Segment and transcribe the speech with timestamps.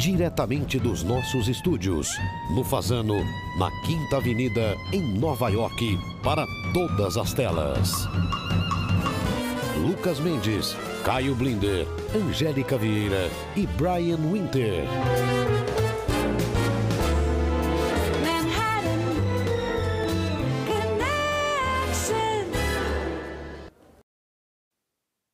[0.00, 2.08] diretamente dos nossos estúdios,
[2.54, 3.22] no Fazano,
[3.58, 8.08] na Quinta Avenida, em Nova York, para todas as telas.
[9.86, 10.74] Lucas Mendes,
[11.04, 14.84] Caio Blinder, Angélica Vieira e Brian Winter.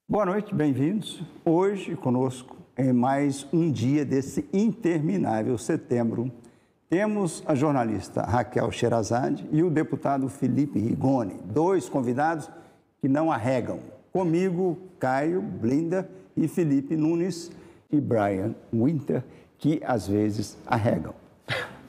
[0.09, 1.23] Boa noite, bem-vindos.
[1.45, 6.31] Hoje conosco em mais um dia desse interminável setembro.
[6.89, 12.51] Temos a jornalista Raquel Sherazade e o deputado Felipe Rigoni, dois convidados
[13.01, 13.81] que não arregam.
[14.13, 17.51] Comigo, Caio Blinda e Felipe Nunes
[17.91, 19.25] e Brian Winter,
[19.59, 21.15] que às vezes arregam.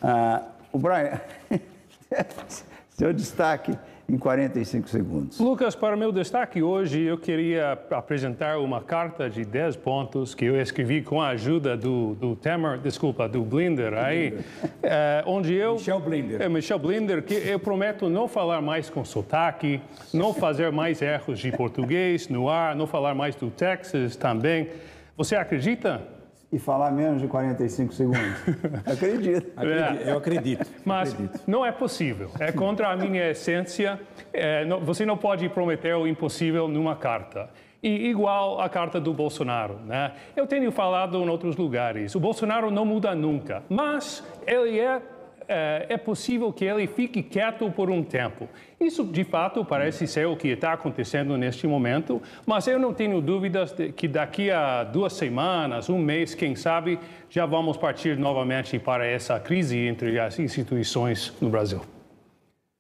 [0.02, 1.20] Ah, o Brian,
[2.90, 3.78] seu destaque
[4.10, 5.40] em 45 segundos.
[5.40, 10.60] Lucas, para meu destaque hoje, eu queria apresentar uma carta de 10 pontos que eu
[10.60, 14.40] escrevi com a ajuda do, do Temer, desculpa, do Blinder, aí,
[14.82, 15.74] é, onde eu...
[15.74, 16.42] Michel Blinder.
[16.42, 19.82] É, Michel Blinder, que eu prometo não falar mais com sotaque,
[20.14, 24.70] não fazer mais erros de português no ar, não falar mais do Texas também.
[25.18, 26.17] Você acredita?
[26.52, 28.22] E falar menos de 45 segundos.
[28.86, 29.52] Acredito.
[29.60, 30.12] É.
[30.12, 30.66] Eu acredito.
[30.86, 31.42] Mas acredito.
[31.46, 32.32] não é possível.
[32.40, 34.00] É contra a minha essência.
[34.32, 37.50] É, não, você não pode prometer o impossível numa carta.
[37.84, 40.14] E igual a carta do Bolsonaro, né?
[40.36, 42.16] Eu tenho falado em outros lugares.
[42.16, 45.02] O Bolsonaro não muda nunca, mas ele é
[45.48, 48.48] é, é possível que ele fique quieto por um tempo.
[48.80, 53.22] Isso, de fato, parece ser o que está acontecendo neste momento, mas eu não tenho
[53.22, 58.78] dúvidas de que daqui a duas semanas, um mês, quem sabe, já vamos partir novamente
[58.78, 61.82] para essa crise entre as instituições no Brasil.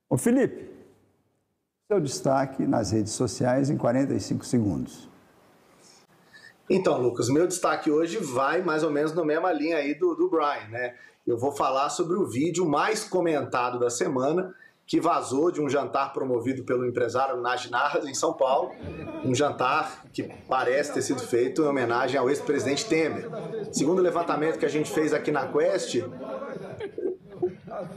[0.09, 0.69] Ô Felipe,
[1.89, 5.07] seu destaque nas redes sociais em 45 segundos.
[6.69, 10.29] Então, Lucas, meu destaque hoje vai mais ou menos na mesma linha aí do, do
[10.29, 10.95] Brian, né?
[11.27, 16.13] Eu vou falar sobre o vídeo mais comentado da semana, que vazou de um jantar
[16.13, 18.71] promovido pelo empresário Najnar em São Paulo,
[19.25, 23.29] um jantar que parece ter sido feito em homenagem ao ex-presidente Temer.
[23.73, 26.01] Segundo o levantamento que a gente fez aqui na Quest,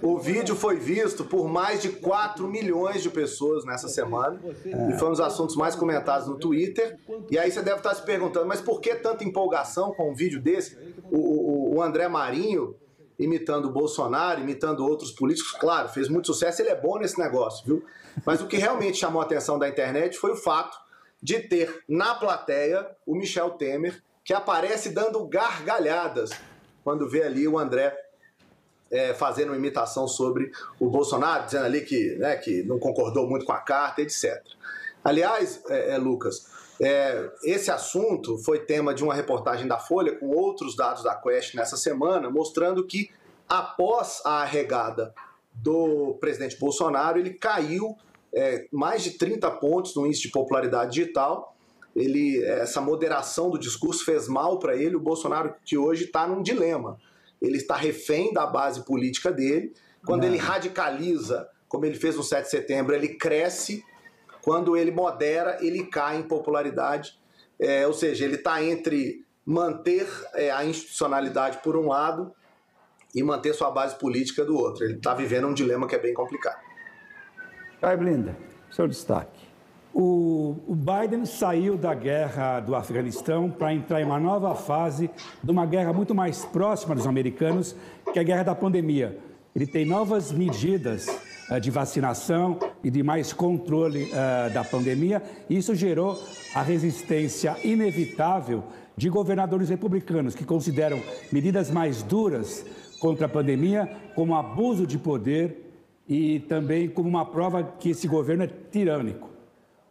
[0.03, 5.07] o vídeo foi visto por mais de 4 milhões de pessoas nessa semana e foi
[5.07, 6.99] um dos assuntos mais comentados no Twitter.
[7.31, 10.41] E aí você deve estar se perguntando, mas por que tanta empolgação com um vídeo
[10.41, 10.77] desse?
[11.11, 12.75] O, o, o André Marinho
[13.21, 15.53] imitando o Bolsonaro, imitando outros políticos.
[15.53, 17.85] Claro, fez muito sucesso, ele é bom nesse negócio, viu?
[18.25, 20.77] Mas o que realmente chamou a atenção da internet foi o fato
[21.23, 26.31] de ter na plateia o Michel Temer, que aparece dando gargalhadas
[26.83, 27.95] quando vê ali o André
[28.91, 33.45] é, fazendo uma imitação sobre o Bolsonaro, dizendo ali que, né, que não concordou muito
[33.45, 34.43] com a carta, etc.
[35.05, 36.47] Aliás, é, é, Lucas,
[36.81, 41.55] é, esse assunto foi tema de uma reportagem da Folha com outros dados da Quest
[41.55, 43.11] nessa semana, mostrando que
[43.47, 45.15] após a arregada
[45.53, 47.97] do presidente Bolsonaro, ele caiu
[48.33, 51.55] é, mais de 30 pontos no índice de popularidade digital.
[51.95, 54.97] Ele, essa moderação do discurso fez mal para ele.
[54.97, 56.99] O Bolsonaro que hoje está num dilema.
[57.43, 59.75] Ele está refém da base política dele.
[60.07, 60.29] Quando Não.
[60.29, 63.85] ele radicaliza, como ele fez no 7 de setembro, ele cresce
[64.43, 67.19] quando ele modera, ele cai em popularidade.
[67.59, 72.33] É, ou seja, ele está entre manter é, a institucionalidade por um lado
[73.15, 74.85] e manter sua base política do outro.
[74.85, 76.61] Ele está vivendo um dilema que é bem complicado.
[77.81, 78.37] Caio Blinda,
[78.71, 79.51] seu destaque.
[79.93, 85.11] O, o, Biden saiu da guerra do Afeganistão para entrar em uma nova fase
[85.43, 87.75] de uma guerra muito mais próxima dos americanos,
[88.13, 89.19] que é a guerra da pandemia.
[89.55, 91.09] Ele tem novas medidas
[91.59, 95.23] de vacinação e de mais controle uh, da pandemia.
[95.49, 96.17] Isso gerou
[96.55, 98.63] a resistência inevitável
[98.97, 101.01] de governadores republicanos que consideram
[101.33, 102.65] medidas mais duras
[103.01, 105.73] contra a pandemia como abuso de poder
[106.07, 109.31] e também como uma prova que esse governo é tirânico.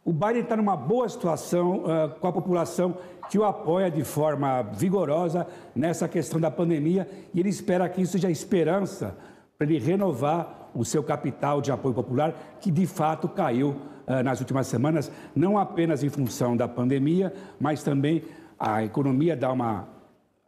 [0.04, 2.96] O Biden está numa boa situação uh, com a população
[3.28, 8.12] que o apoia de forma vigorosa nessa questão da pandemia e ele espera que isso
[8.12, 9.16] seja esperança
[9.58, 13.70] para ele renovar o seu capital de apoio popular, que de fato caiu
[14.06, 18.22] uh, nas últimas semanas, não apenas em função da pandemia, mas também
[18.58, 19.88] a economia dá uma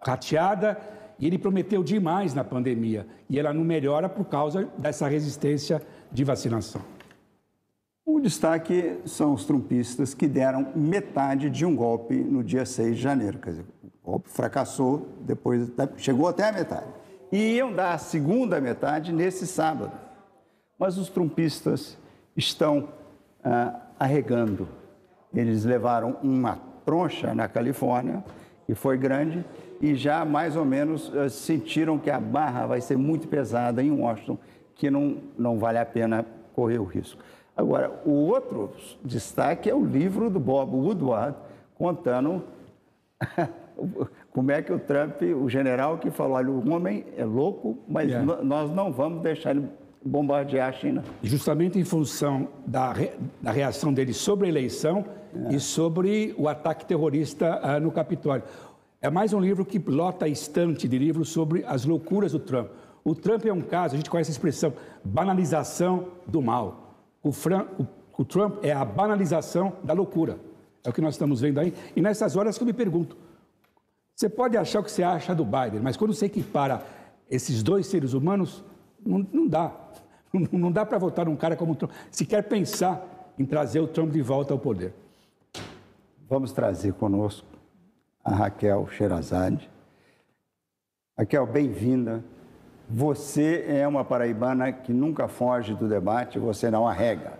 [0.00, 0.78] rateada
[1.18, 5.80] e ele prometeu demais na pandemia e ela não melhora por causa dessa resistência
[6.10, 6.82] de vacinação.
[8.04, 13.00] O destaque são os trumpistas que deram metade de um golpe no dia 6 de
[13.00, 13.38] janeiro.
[13.38, 13.64] Quer dizer,
[14.02, 16.88] o golpe fracassou, depois chegou até a metade.
[17.30, 19.92] E iam dar a segunda metade nesse sábado
[20.82, 21.96] mas os trumpistas
[22.36, 22.88] estão
[23.44, 24.66] ah, arregando.
[25.32, 28.24] Eles levaram uma troncha na Califórnia,
[28.66, 29.44] que foi grande,
[29.80, 33.92] e já mais ou menos eh, sentiram que a barra vai ser muito pesada em
[33.92, 34.36] Washington,
[34.74, 37.22] que não, não vale a pena correr o risco.
[37.56, 38.72] Agora, o outro
[39.04, 41.36] destaque é o livro do Bob Woodward,
[41.76, 42.42] contando
[44.34, 48.10] como é que o Trump, o general que falou, olha, o homem é louco, mas
[48.10, 48.42] yeah.
[48.42, 49.68] nós não vamos deixar ele
[50.04, 51.04] bombardear a China.
[51.22, 55.04] Justamente em função da, re, da reação dele sobre a eleição
[55.34, 55.54] é.
[55.54, 58.44] e sobre o ataque terrorista uh, no Capitólio.
[59.00, 62.68] É mais um livro que lota a estante de livros sobre as loucuras do Trump.
[63.04, 64.72] O Trump é um caso, a gente conhece a expressão
[65.04, 66.94] banalização do mal.
[67.22, 70.38] O, Fran, o, o Trump é a banalização da loucura.
[70.84, 71.74] É o que nós estamos vendo aí.
[71.94, 73.16] E nessas horas que eu me pergunto,
[74.14, 76.84] você pode achar o que você acha do Biden, mas quando você equipara
[77.30, 78.62] esses dois seres humanos,
[79.04, 79.72] não, não dá.
[80.32, 81.92] Não, não dá para votar num cara como Trump.
[82.10, 84.94] Se quer pensar em trazer o Trump de volta ao poder.
[86.26, 87.46] Vamos trazer conosco
[88.24, 89.68] a Raquel Sherazade.
[91.18, 92.24] Raquel, bem-vinda.
[92.88, 97.38] Você é uma paraibana que nunca foge do debate, você não arrega.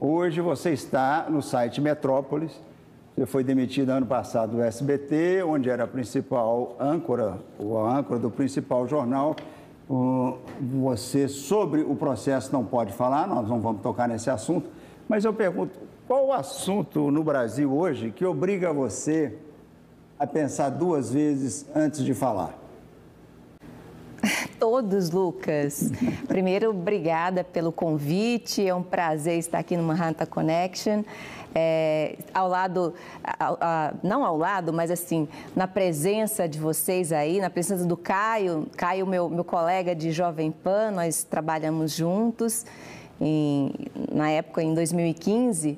[0.00, 2.60] Hoje você está no site Metrópolis.
[3.14, 8.30] Você foi demitido ano passado do SBT, onde era a principal âncora, o âncora do
[8.30, 9.36] principal jornal.
[10.80, 14.70] Você, sobre o processo, não pode falar, nós não vamos tocar nesse assunto.
[15.06, 19.36] Mas eu pergunto, qual o assunto no Brasil hoje que obriga você
[20.18, 22.61] a pensar duas vezes antes de falar?
[24.62, 25.90] Todos, Lucas.
[26.28, 28.64] Primeiro, obrigada pelo convite.
[28.64, 31.02] É um prazer estar aqui no Manhattan Connection.
[31.52, 32.94] É, ao lado,
[34.04, 35.26] não ao lado, mas assim,
[35.56, 40.52] na presença de vocês aí, na presença do Caio, Caio, meu, meu colega de Jovem
[40.52, 42.64] Pan, nós trabalhamos juntos.
[43.20, 43.74] Em,
[44.12, 45.76] na época, em 2015,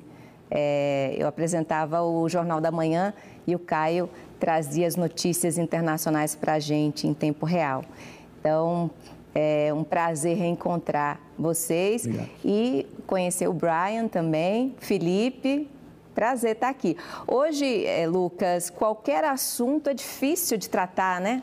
[0.51, 3.15] é, eu apresentava o Jornal da Manhã
[3.47, 4.07] e o Caio
[4.39, 7.83] trazia as notícias internacionais para a gente em tempo real.
[8.45, 8.91] Então,
[9.33, 12.29] é um prazer reencontrar vocês Obrigado.
[12.45, 15.67] e conhecer o Brian também, Felipe.
[16.13, 16.95] Prazer estar aqui.
[17.25, 21.41] Hoje, é, Lucas, qualquer assunto é difícil de tratar, né?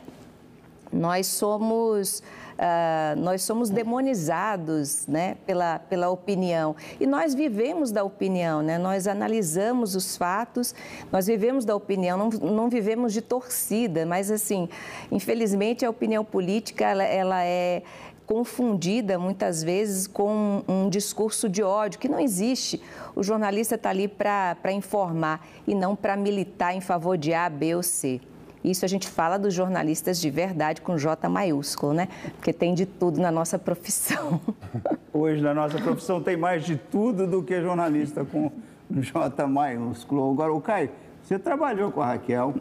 [0.93, 2.23] Nós somos
[2.63, 6.75] uh, nós somos demonizados né, pela, pela opinião.
[6.99, 8.77] E nós vivemos da opinião, né?
[8.77, 10.73] nós analisamos os fatos,
[11.11, 14.69] nós vivemos da opinião, não, não vivemos de torcida, mas assim,
[15.11, 17.83] infelizmente a opinião política ela, ela é
[18.25, 22.81] confundida muitas vezes com um discurso de ódio que não existe.
[23.13, 27.75] O jornalista está ali para informar e não para militar em favor de A, B
[27.75, 28.21] ou C.
[28.63, 32.07] Isso a gente fala dos jornalistas de verdade com J maiúsculo, né?
[32.37, 34.39] Porque tem de tudo na nossa profissão.
[35.13, 38.51] Hoje, na nossa profissão, tem mais de tudo do que jornalista com
[38.89, 40.31] J maiúsculo.
[40.31, 40.89] Agora, o Caio,
[41.21, 42.55] você trabalhou com a Raquel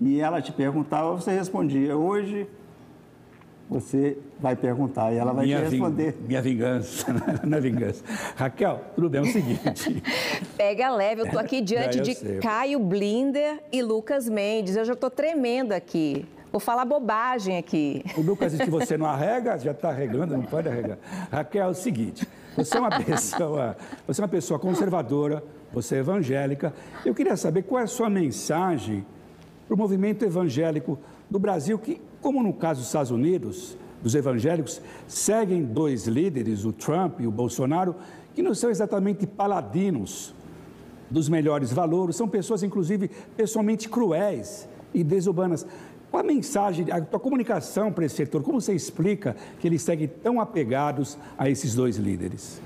[0.00, 1.96] e ela te perguntava, você respondia.
[1.96, 2.48] Hoje,
[3.68, 6.12] você vai perguntar e ela vai minha te responder.
[6.12, 7.06] Ving, minha vingança,
[7.42, 8.04] não é vingança.
[8.36, 10.02] Raquel, tudo bem, é o seguinte.
[10.56, 12.38] Pega leve, eu estou aqui diante de sei.
[12.38, 14.76] Caio Blinder e Lucas Mendes.
[14.76, 16.26] Eu já estou tremendo aqui.
[16.50, 18.04] Vou falar bobagem aqui.
[18.14, 20.98] O Lucas disse que você não arrega, já está arregando, não pode arregar.
[21.30, 23.74] Raquel, é o seguinte, você é uma pessoa,
[24.06, 25.42] você é uma pessoa conservadora,
[25.72, 26.74] você é evangélica.
[27.06, 29.06] Eu queria saber qual é a sua mensagem
[29.66, 30.98] para o movimento evangélico
[31.30, 36.72] do Brasil, que, como no caso dos Estados Unidos, dos evangélicos, seguem dois líderes, o
[36.72, 37.96] Trump e o Bolsonaro,
[38.34, 40.32] que não são exatamente paladinos
[41.10, 45.66] dos melhores valores, são pessoas, inclusive, pessoalmente cruéis e desumanas.
[46.10, 48.42] Qual a mensagem, a tua comunicação para esse setor?
[48.42, 52.60] Como você explica que eles seguem tão apegados a esses dois líderes?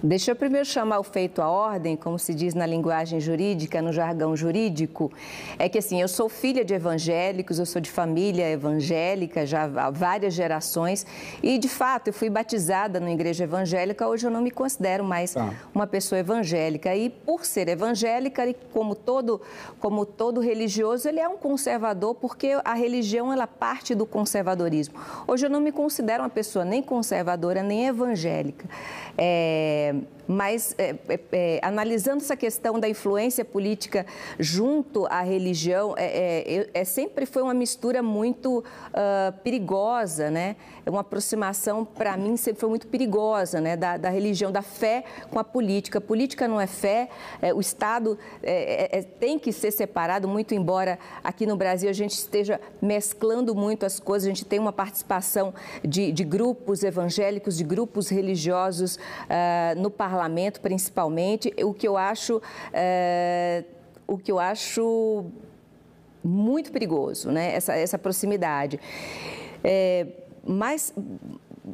[0.00, 3.92] Deixa eu primeiro chamar o feito à ordem, como se diz na linguagem jurídica, no
[3.92, 5.10] jargão jurídico.
[5.58, 9.90] É que assim, eu sou filha de evangélicos, eu sou de família evangélica já há
[9.90, 11.04] várias gerações
[11.42, 14.06] e de fato eu fui batizada na igreja evangélica.
[14.06, 15.52] Hoje eu não me considero mais ah.
[15.74, 19.40] uma pessoa evangélica e por ser evangélica e como todo
[19.80, 24.94] como todo religioso ele é um conservador porque a religião ela parte do conservadorismo.
[25.26, 28.68] Hoje eu não me considero uma pessoa nem conservadora nem evangélica.
[29.18, 29.94] É,
[30.28, 34.04] mas é, é, é, analisando essa questão da influência política
[34.38, 40.56] junto à religião, é, é, é sempre foi uma mistura muito uh, perigosa, né?
[40.86, 43.76] Uma aproximação, para mim, sempre foi muito perigosa, né?
[43.76, 45.98] Da, da, religião, da fé com a política.
[45.98, 47.08] A política não é fé,
[47.54, 48.18] o Estado
[49.20, 54.00] tem que ser separado, muito embora aqui no Brasil a gente esteja mesclando muito as
[54.00, 55.54] coisas, a gente tem uma participação
[55.84, 61.96] de, de grupos evangélicos, de grupos religiosos uh, no parlamento parlamento, principalmente, o que eu
[61.96, 63.62] acho, é,
[64.06, 65.26] o que eu acho
[66.24, 67.54] muito perigoso, né?
[67.54, 68.80] essa, essa proximidade.
[69.62, 70.06] É,
[70.44, 70.92] mas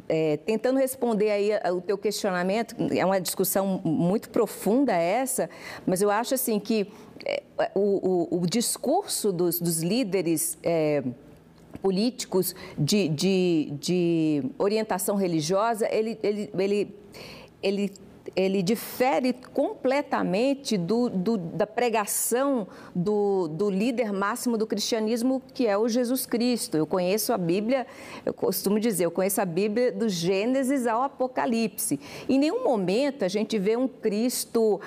[0.07, 5.49] é, tentando responder aí o teu questionamento, é uma discussão muito profunda essa,
[5.87, 6.91] mas eu acho assim que
[7.25, 7.41] é,
[7.73, 11.03] o, o, o discurso dos, dos líderes é,
[11.81, 16.95] políticos de, de, de, orientação religiosa, ele, ele, ele,
[17.61, 18.04] ele
[18.35, 25.77] ele difere completamente do, do, da pregação do, do, líder máximo do cristianismo, que é
[25.77, 26.77] o Jesus Cristo.
[26.77, 27.85] Eu conheço a Bíblia,
[28.25, 31.99] eu costumo dizer, eu conheço a Bíblia do Gênesis ao Apocalipse.
[32.27, 34.79] Em nenhum momento a gente vê um Cristo,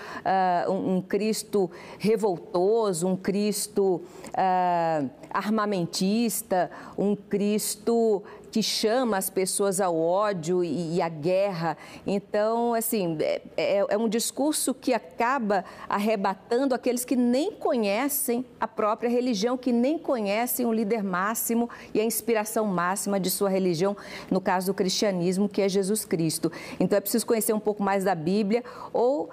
[0.67, 9.99] uh, um, Cristo revoltoso, um Cristo uh, armamentista, um Cristo que chama as pessoas ao
[9.99, 11.77] ódio e, e à guerra.
[12.07, 18.67] Então, assim, é, é, é, um discurso que acaba arrebatando aqueles que nem conhecem a
[18.67, 23.97] própria religião, que nem conhecem o líder máximo e a inspiração máxima de sua religião,
[24.31, 26.51] no caso do cristianismo, que é Jesus Cristo.
[26.81, 29.31] Então, é preciso conhecer um pouco mais da Bíblia ou uh,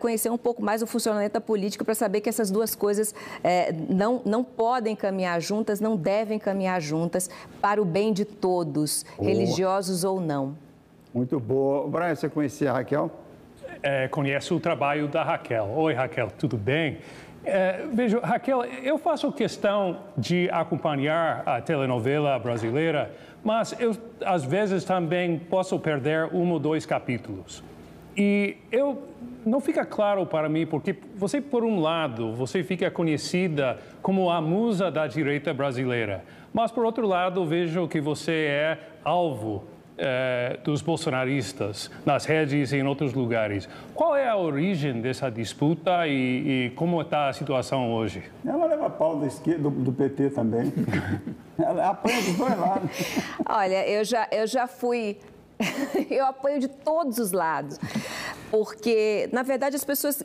[0.00, 3.94] conhecer um pouco mais o funcionamento da política para saber que essas duas coisas uh,
[3.94, 7.30] não, não podem caminhar juntas, não devem caminhar juntas
[7.60, 10.56] para o bem de todos todos, religiosos ou não.
[11.12, 11.86] Muito boa.
[11.88, 13.10] Brian, você conhecia a Raquel?
[13.82, 15.70] É, conheço o trabalho da Raquel.
[15.76, 16.98] Oi, Raquel, tudo bem?
[17.44, 23.12] É, vejo, Raquel, eu faço questão de acompanhar a telenovela brasileira,
[23.44, 23.94] mas eu,
[24.24, 27.62] às vezes, também posso perder um ou dois capítulos.
[28.16, 29.02] E eu
[29.44, 34.40] não fica claro para mim porque você, por um lado, você fica conhecida como a
[34.40, 36.24] musa da direita brasileira,
[36.56, 39.64] mas, por outro lado, vejo que você é alvo
[39.98, 43.68] é, dos bolsonaristas nas redes e em outros lugares.
[43.94, 48.22] Qual é a origem dessa disputa e, e como está a situação hoje?
[48.42, 50.72] Ela leva pau da esquerda, do, do PT também.
[51.62, 52.90] Ela apanha dos dois lados.
[53.46, 55.18] Olha, eu já, eu já fui
[56.10, 57.78] eu apoio de todos os lados.
[58.50, 60.22] Porque, na verdade, as pessoas,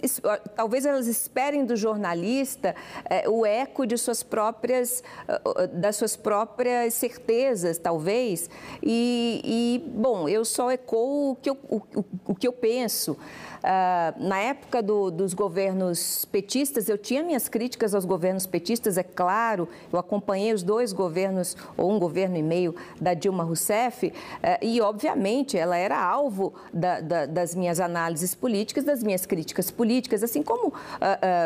[0.56, 2.76] talvez elas esperem do jornalista
[3.10, 5.04] é, o eco de suas próprias,
[5.74, 8.50] das suas próprias certezas, talvez.
[8.82, 11.82] E, e bom, eu só ecoo o que eu, o,
[12.26, 13.18] o que eu penso.
[13.62, 19.04] Uh, na época do, dos governos petistas, eu tinha minhas críticas aos governos petistas, é
[19.04, 24.12] claro, eu acompanhei os dois governos, ou um governo e meio, da Dilma Rousseff, uh,
[24.62, 30.24] e, obviamente, ela era alvo da, da, das minhas análises políticas, das minhas críticas políticas,
[30.24, 30.74] assim como uh,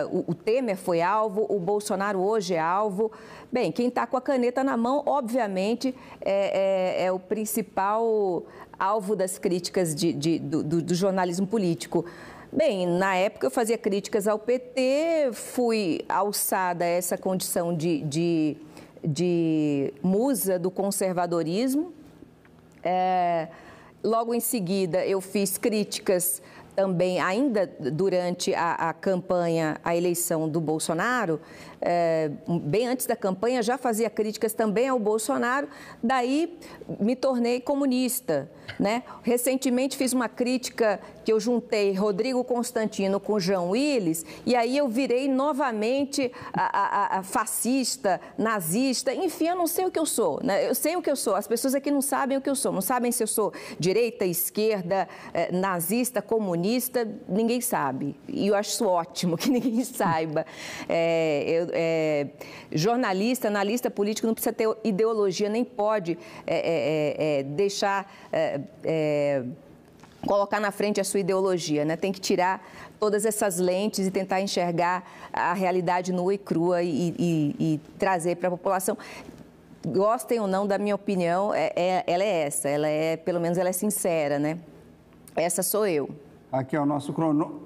[0.10, 3.12] o, o Temer foi alvo, o Bolsonaro hoje é alvo.
[3.52, 8.44] Bem, quem está com a caneta na mão, obviamente, é, é, é o principal
[8.80, 12.06] alvo das críticas de, de, do, do, jornalismo político.
[12.52, 18.58] Bem, na época eu fazia críticas ao PT, fui alçada a essa condição de, de,
[19.04, 21.94] de musa do conservadorismo.
[22.84, 23.48] É,
[24.04, 26.42] logo em seguida, eu fiz críticas
[26.76, 31.40] também, ainda durante a, a campanha, a eleição do Bolsonaro,
[31.82, 32.32] é,
[32.64, 35.68] bem antes da campanha, já fazia críticas também ao Bolsonaro,
[36.02, 36.58] daí
[37.00, 38.50] me tornei comunista.
[38.80, 39.04] Né?
[39.22, 44.88] Recentemente fiz uma crítica que eu juntei Rodrigo Constantino com João Willis, e aí eu
[44.88, 50.40] virei novamente a, a, a fascista, nazista, enfim, eu não sei o que eu sou.
[50.44, 50.68] Né?
[50.68, 52.72] Eu sei o que eu sou, as pessoas aqui não sabem o que eu sou,
[52.72, 58.16] não sabem se eu sou direita, esquerda, eh, nazista, comunista, ninguém sabe.
[58.28, 60.46] E eu acho ótimo que ninguém saiba.
[60.88, 62.28] É, eu, é,
[62.72, 68.12] jornalista, analista político não precisa ter ideologia, nem pode é, é, é, é deixar
[70.26, 71.96] colocar na frente a sua ideologia, né?
[71.96, 72.66] Tem que tirar
[73.00, 78.36] todas essas lentes e tentar enxergar a realidade nua e crua e, e, e trazer
[78.36, 78.98] para a população.
[79.86, 83.58] Gostem ou não da minha opinião, é, é, ela é essa, ela é, pelo menos
[83.58, 84.58] ela é sincera, né?
[85.36, 86.10] Essa sou eu.
[86.52, 87.62] Aqui é o nosso crono,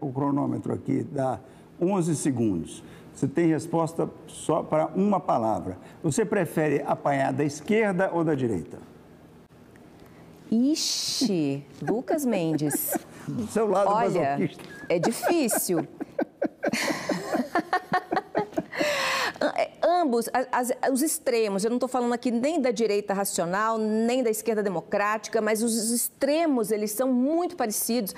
[0.00, 1.40] o cronômetro aqui, dá
[1.80, 2.84] 11 segundos.
[3.14, 5.78] Você tem resposta só para uma palavra.
[6.02, 8.78] Você prefere apanhar da esquerda ou da direita?
[10.50, 12.96] Ixi, Lucas Mendes.
[13.28, 14.38] Do seu lado Olha,
[14.88, 15.86] é difícil.
[19.82, 24.30] ambos, as, os extremos, eu não estou falando aqui nem da direita racional, nem da
[24.30, 28.14] esquerda democrática, mas os extremos, eles são muito parecidos,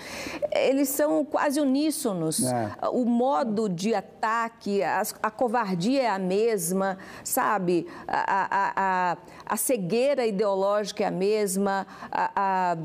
[0.53, 2.45] eles são quase uníssonos.
[2.45, 2.89] É.
[2.91, 7.87] O modo de ataque, a, a, covardia é a mesma, sabe?
[8.07, 9.17] A, a, a,
[9.47, 12.77] a cegueira ideológica é a mesma, a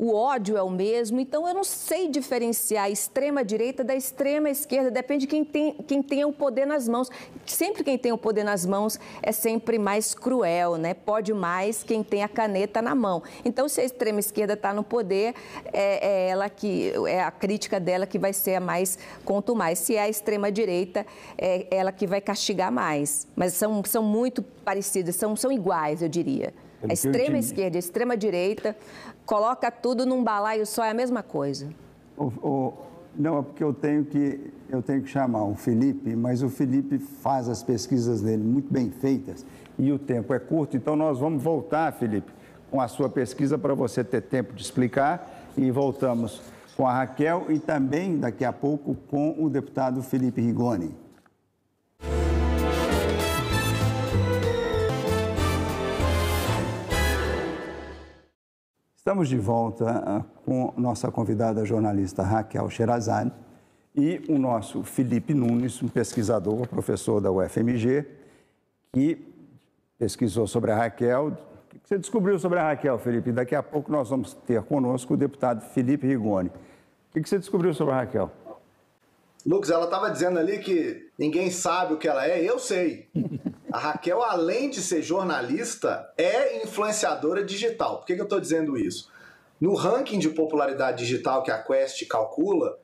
[0.00, 5.26] o ódio é o mesmo, então eu não sei diferenciar a extrema-direita da extrema-esquerda, depende
[5.26, 7.10] de quem tem, quem tem o poder nas mãos.
[7.44, 10.94] Sempre quem tem o poder nas mãos é sempre mais cruel, né?
[10.94, 13.22] Pode mais quem tem a caneta na mão.
[13.44, 15.34] Então, se a extrema-esquerda está no poder,
[15.70, 19.80] é, é, ela que é a crítica dela que vai ser a mais conto mais.
[19.80, 21.04] Se é a extrema-direita,
[21.36, 23.28] é ela que vai castigar mais.
[23.36, 26.54] Mas são, são muito parecidas, são, são iguais, eu diria.
[26.88, 28.74] A extrema esquerda, a extrema direita,
[29.26, 31.68] coloca tudo num balaio só, é a mesma coisa.
[32.16, 32.74] O, o,
[33.16, 36.98] não, é porque eu tenho, que, eu tenho que chamar o Felipe, mas o Felipe
[36.98, 39.44] faz as pesquisas dele muito bem feitas
[39.78, 42.30] e o tempo é curto, então nós vamos voltar, Felipe,
[42.70, 46.40] com a sua pesquisa para você ter tempo de explicar e voltamos
[46.76, 50.94] com a Raquel e também daqui a pouco com o deputado Felipe Rigoni.
[59.00, 63.32] Estamos de volta ah, com nossa convidada jornalista Raquel Sherazade
[63.96, 68.04] e o nosso Felipe Nunes, um pesquisador, professor da UFMG,
[68.92, 69.26] que
[69.98, 71.28] pesquisou sobre a Raquel.
[71.28, 73.32] O que você descobriu sobre a Raquel, Felipe?
[73.32, 76.50] Daqui a pouco nós vamos ter conosco o deputado Felipe Rigoni.
[76.50, 78.30] O que você descobriu sobre a Raquel?
[79.46, 83.08] Lucas, ela estava dizendo ali que ninguém sabe o que ela é, eu sei.
[83.72, 87.98] A Raquel, além de ser jornalista, é influenciadora digital.
[87.98, 89.10] Por que, que eu estou dizendo isso?
[89.60, 92.78] No ranking de popularidade digital que a Quest calcula,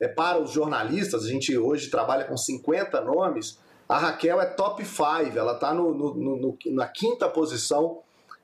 [0.00, 4.84] é para os jornalistas, a gente hoje trabalha com 50 nomes, a Raquel é top
[4.84, 8.00] 5, ela está na quinta posição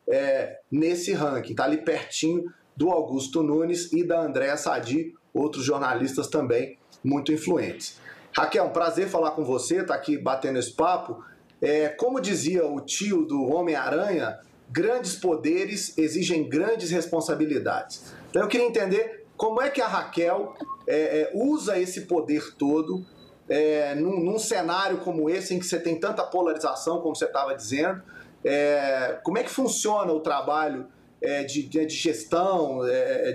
[0.07, 6.29] é, nesse ranking, está ali pertinho do Augusto Nunes e da Andréa Sadi, outros jornalistas
[6.29, 7.99] também muito influentes.
[8.33, 11.25] Raquel, um prazer falar com você, tá aqui batendo esse papo.
[11.61, 14.39] É, como dizia o tio do Homem-Aranha,
[14.71, 18.13] grandes poderes exigem grandes responsabilidades.
[18.31, 20.55] Então eu queria entender como é que a Raquel
[20.87, 23.05] é, é, usa esse poder todo
[23.49, 27.55] é, num, num, cenário como esse, em que você tem tanta polarização, como você estava
[27.55, 28.03] dizendo.
[28.45, 30.87] É, como é que funciona o trabalho
[31.21, 32.81] é, de, de, gestão,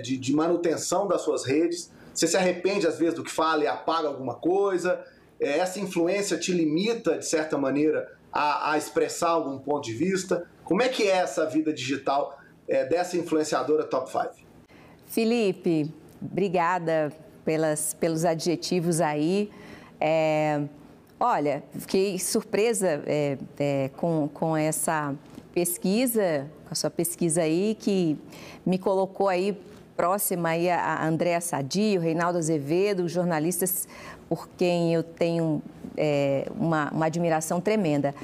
[0.02, 1.92] de, de manutenção das suas redes?
[2.14, 5.04] Você se arrepende às vezes do que fala e apaga alguma coisa?
[5.40, 10.46] É, essa influência te limita, de certa maneira, a, a, expressar algum ponto de vista?
[10.62, 14.46] Como é que é essa vida digital é, dessa influenciadora top 5?
[15.06, 17.12] Felipe, obrigada
[17.44, 19.50] pelas, pelos adjetivos aí.
[20.00, 20.62] É,
[21.18, 25.14] olha, fiquei surpresa é, é, com, com essa
[25.52, 28.16] pesquisa, com a sua pesquisa aí, que
[28.64, 29.56] me colocou aí
[29.96, 33.88] próxima aí a Andréa Sadi, o Reinaldo Azevedo, jornalistas
[34.28, 35.62] por quem eu tenho
[35.96, 38.14] é, uma, uma, admiração tremenda.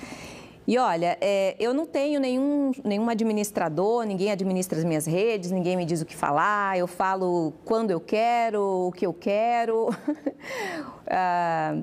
[0.67, 5.77] E olha, é, eu não tenho nenhum, nenhum administrador, ninguém administra as minhas redes, ninguém
[5.77, 9.89] me diz o que falar, eu falo quando eu quero, o que eu quero.
[11.09, 11.77] ah,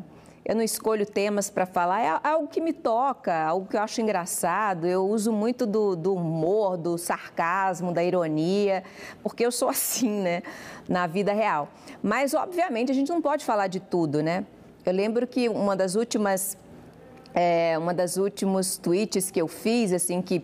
[0.47, 3.99] eu não escolho temas para falar, é algo que me toca, algo que eu acho
[3.99, 4.87] engraçado.
[4.87, 8.81] Eu uso muito do, do, humor, do sarcasmo, da ironia,
[9.21, 10.41] porque eu sou assim, né,
[10.87, 11.67] na vida real.
[12.01, 14.45] Mas, obviamente, a gente não pode falar de tudo, né?
[14.85, 16.57] Eu lembro que uma das últimas
[17.39, 20.41] é, uma das últimos tweets que eu fiz, assim, que,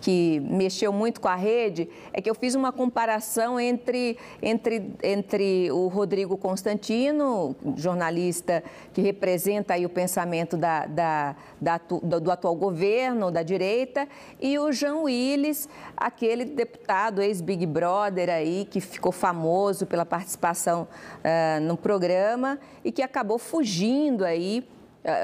[0.00, 5.72] que mexeu muito com a rede, é que eu fiz uma comparação entre, entre, entre
[5.72, 12.54] o Rodrigo Constantino, jornalista que representa aí o pensamento da, da, da, do, do atual
[12.54, 14.06] governo, da direita,
[14.40, 20.86] e o João Willis, aquele deputado ex-Big Brother aí, que ficou famoso pela participação
[21.24, 24.64] uh, no programa e que acabou fugindo aí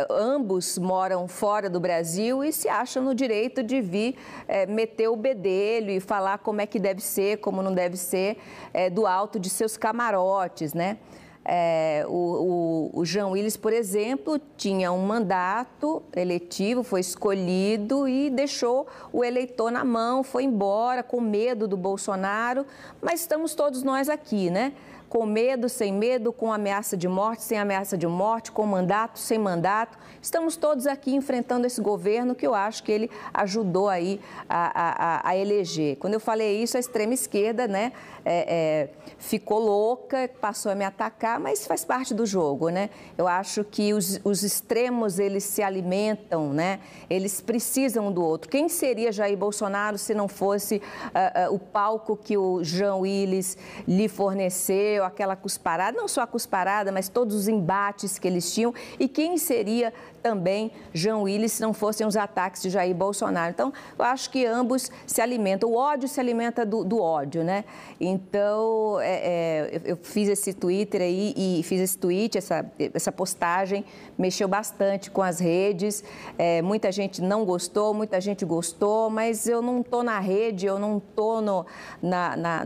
[0.08, 4.16] ambos moram fora do Brasil e se acham no direito de vir
[4.46, 8.38] é, meter o bedelho e falar como é que deve ser, como não deve ser,
[8.72, 10.98] é, do alto de seus camarotes, né?
[11.44, 18.30] É, o, o, o Jean Willis, por exemplo, tinha um mandato eletivo, foi escolhido e
[18.30, 22.64] deixou o eleitor na mão, foi embora com medo do Bolsonaro,
[23.00, 24.72] mas estamos todos nós aqui, né?
[25.12, 29.38] Com medo, sem medo, com ameaça de morte, sem ameaça de morte, com mandato, sem
[29.38, 29.98] mandato.
[30.22, 35.28] Estamos todos aqui enfrentando esse governo que eu acho que ele ajudou aí a, a,
[35.28, 35.96] a eleger.
[35.96, 37.92] Quando eu falei isso, a extrema esquerda, né,
[38.24, 42.88] é, é, ficou louca, passou a me atacar, mas faz parte do jogo, né?
[43.18, 46.80] Eu acho que os, os extremos, eles se alimentam, né?
[47.10, 48.48] Eles precisam um do outro.
[48.48, 53.58] Quem seria Jair Bolsonaro se não fosse uh, uh, o palco que o Jean Willis
[53.86, 58.74] lhe forneceu, aquela cusparada, não só a cusparada, mas todos os embates que eles tinham
[58.98, 63.50] e quem seria também João Willis se não fossem os ataques de Jair Bolsonaro.
[63.50, 65.70] Então, eu acho que ambos se alimentam.
[65.70, 67.64] O ódio se alimenta do, do ódio, né?
[68.00, 73.84] Então, é, é, eu fiz esse Twitter aí e fiz esse tweet, essa, essa postagem,
[74.16, 76.04] mexeu bastante com as redes.
[76.38, 80.78] É, muita gente não gostou, muita gente gostou, mas eu não estou na rede, eu
[80.78, 81.66] não estou no,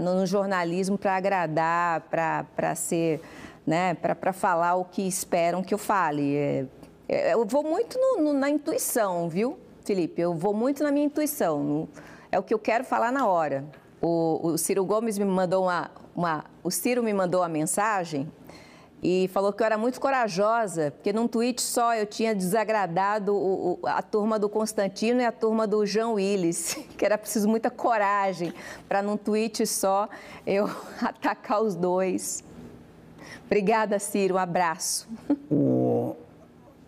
[0.01, 3.21] no jornalismo para agradar, para ser.
[3.67, 6.37] Né, para falar o que esperam que eu fale.
[6.37, 6.67] É,
[7.09, 10.21] eu vou muito no, no, na intuição, viu, Felipe?
[10.21, 11.63] Eu vou muito na minha intuição.
[11.63, 11.89] No,
[12.31, 13.65] é o que eu quero falar na hora.
[14.01, 18.31] O, o Ciro Gomes me mandou uma, uma, O Ciro me mandou uma mensagem
[19.03, 23.73] e falou que eu era muito corajosa, porque num tweet só eu tinha desagradado o,
[23.75, 27.71] o, a turma do Constantino e a turma do João Willis, que era preciso muita
[27.71, 28.53] coragem
[28.89, 30.09] para num tweet só
[30.47, 30.69] eu
[31.01, 32.43] atacar os dois.
[33.45, 34.35] Obrigada, Ciro.
[34.35, 35.09] Um abraço.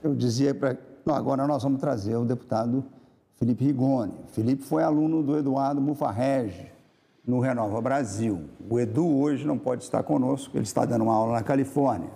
[0.03, 0.77] Eu dizia para.
[1.07, 2.85] Agora nós vamos trazer o deputado
[3.37, 4.13] Felipe Rigoni.
[4.33, 6.71] Felipe foi aluno do Eduardo Mufarrege
[7.27, 8.43] no Renova Brasil.
[8.69, 12.11] O Edu hoje não pode estar conosco, ele está dando uma aula na Califórnia.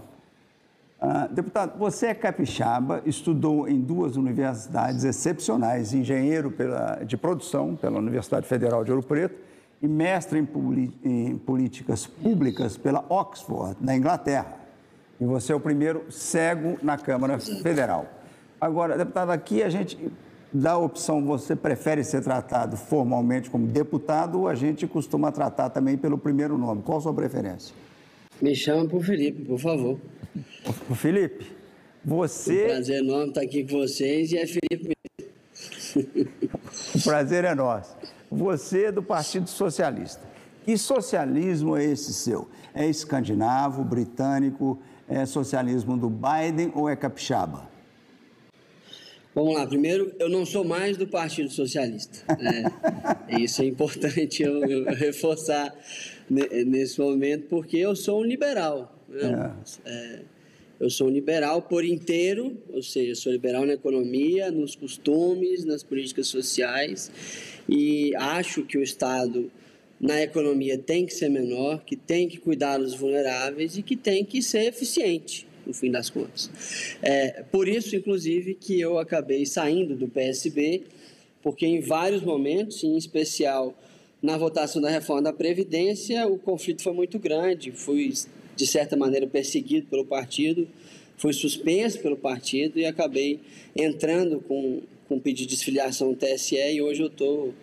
[1.01, 7.99] Ah, deputado, você é capixaba, estudou em duas universidades excepcionais, engenheiro pela, de produção pela
[7.99, 9.35] Universidade Federal de Ouro Preto
[9.81, 14.62] e mestre em, em políticas públicas pela Oxford, na Inglaterra
[15.21, 18.07] e você é o primeiro cego na Câmara Federal.
[18.61, 19.99] Agora, deputado, aqui a gente
[20.53, 25.71] dá a opção, você prefere ser tratado formalmente como deputado ou a gente costuma tratar
[25.71, 26.83] também pelo primeiro nome?
[26.83, 27.75] Qual a sua preferência?
[28.41, 29.99] Me chama por Felipe, por favor.
[30.91, 31.47] O Felipe,
[32.05, 32.65] você...
[32.65, 36.39] Um prazer enorme estar aqui com vocês e é Felipe mesmo.
[36.97, 37.97] o prazer é nosso.
[38.31, 40.23] Você é do Partido Socialista.
[40.65, 42.49] Que socialismo é esse seu?
[42.75, 44.79] É escandinavo, britânico,
[45.13, 47.71] é socialismo do Biden ou é capixaba?
[49.35, 52.25] Vamos lá, primeiro, eu não sou mais do Partido Socialista.
[52.39, 55.75] É, isso é importante eu, eu, reforçar
[56.29, 58.95] nesse momento, porque eu sou um liberal.
[59.09, 59.55] Né?
[59.85, 59.91] É.
[59.91, 60.23] É,
[60.81, 65.83] eu sou um liberal por inteiro, ou seja, sou liberal na economia, nos costumes, nas
[65.83, 67.11] políticas sociais,
[67.69, 69.51] e acho que o Estado
[70.03, 74.25] na economia tem que ser menor, que tem que cuidar dos vulneráveis e que tem
[74.25, 76.51] que ser eficiente, no fim das contas.
[77.01, 80.83] É, por isso, inclusive, que eu acabei saindo do PSB,
[81.41, 83.79] porque em vários momentos, em especial
[84.21, 88.13] na votação da reforma da Previdência, o conflito foi muito grande, fui,
[88.57, 90.67] de certa maneira, perseguido pelo partido,
[91.17, 93.41] fui suspenso pelo partido e acabei
[93.75, 97.55] entrando com, com pedido de desfiliação no TSE e hoje eu estou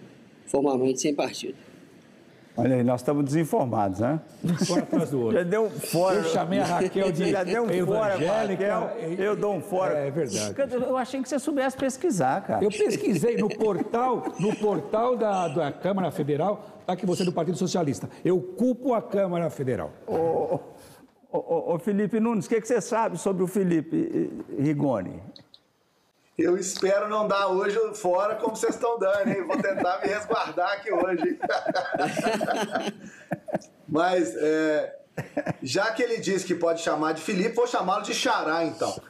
[0.48, 1.69] formalmente sem partido.
[2.60, 4.20] Olha aí, nós estamos desinformados, né?
[4.68, 5.38] Fora atrás do outro.
[5.38, 6.16] Já deu um fora.
[6.18, 8.92] Eu chamei a Raquel de Já deu um fora, Raquel.
[9.18, 9.98] Eu dou um fora.
[9.98, 10.56] É, é verdade.
[10.74, 12.64] Eu achei que você soubesse pesquisar, cara.
[12.64, 17.32] Eu pesquisei no portal, no portal da, da Câmara Federal, tá que você é do
[17.32, 18.10] Partido Socialista.
[18.26, 19.92] Eu culpo a Câmara Federal.
[20.06, 20.60] Ô, ô,
[21.32, 25.22] ô, ô Felipe Nunes, o que, que você sabe sobre o Felipe Rigoni?
[26.40, 29.46] Eu espero não dar hoje fora como vocês estão dando, hein?
[29.46, 31.38] Vou tentar me resguardar aqui hoje.
[33.86, 35.00] Mas, é,
[35.62, 39.02] já que ele disse que pode chamar de Felipe, vou chamá-lo de Xará, então.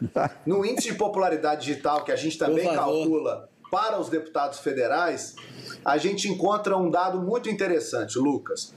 [0.43, 5.35] No índice de popularidade digital, que a gente também calcula para os deputados federais,
[5.85, 8.73] a gente encontra um dado muito interessante, Lucas.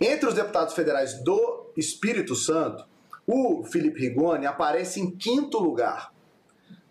[0.00, 2.84] Entre os deputados federais do Espírito Santo,
[3.26, 6.14] o Felipe Rigoni aparece em quinto lugar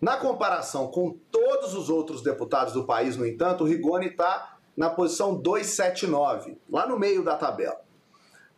[0.00, 4.90] na comparação com todos os outros deputados do país, no entanto, o Rigoni está na
[4.90, 7.80] posição 279, lá no meio da tabela.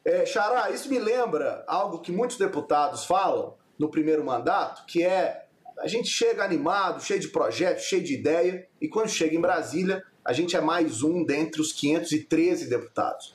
[0.04, 5.44] É, Xará, isso me lembra algo que muitos deputados falam no primeiro mandato, que é
[5.78, 10.02] a gente chega animado, cheio de projetos, cheio de ideia, e quando chega em Brasília,
[10.24, 13.32] a gente é mais um dentre os 513 deputados.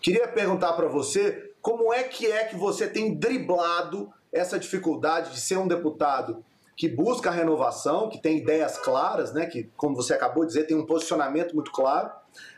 [0.00, 5.40] Queria perguntar para você como é que é que você tem driblado essa dificuldade de
[5.40, 6.44] ser um deputado
[6.80, 10.64] que busca a renovação, que tem ideias claras, né, que, como você acabou de dizer,
[10.64, 12.10] tem um posicionamento muito claro,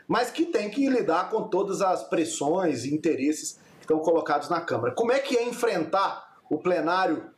[0.07, 4.61] mas que tem que lidar com todas as pressões e interesses que estão colocados na
[4.61, 4.93] Câmara.
[4.93, 7.31] Como é que é enfrentar o plenário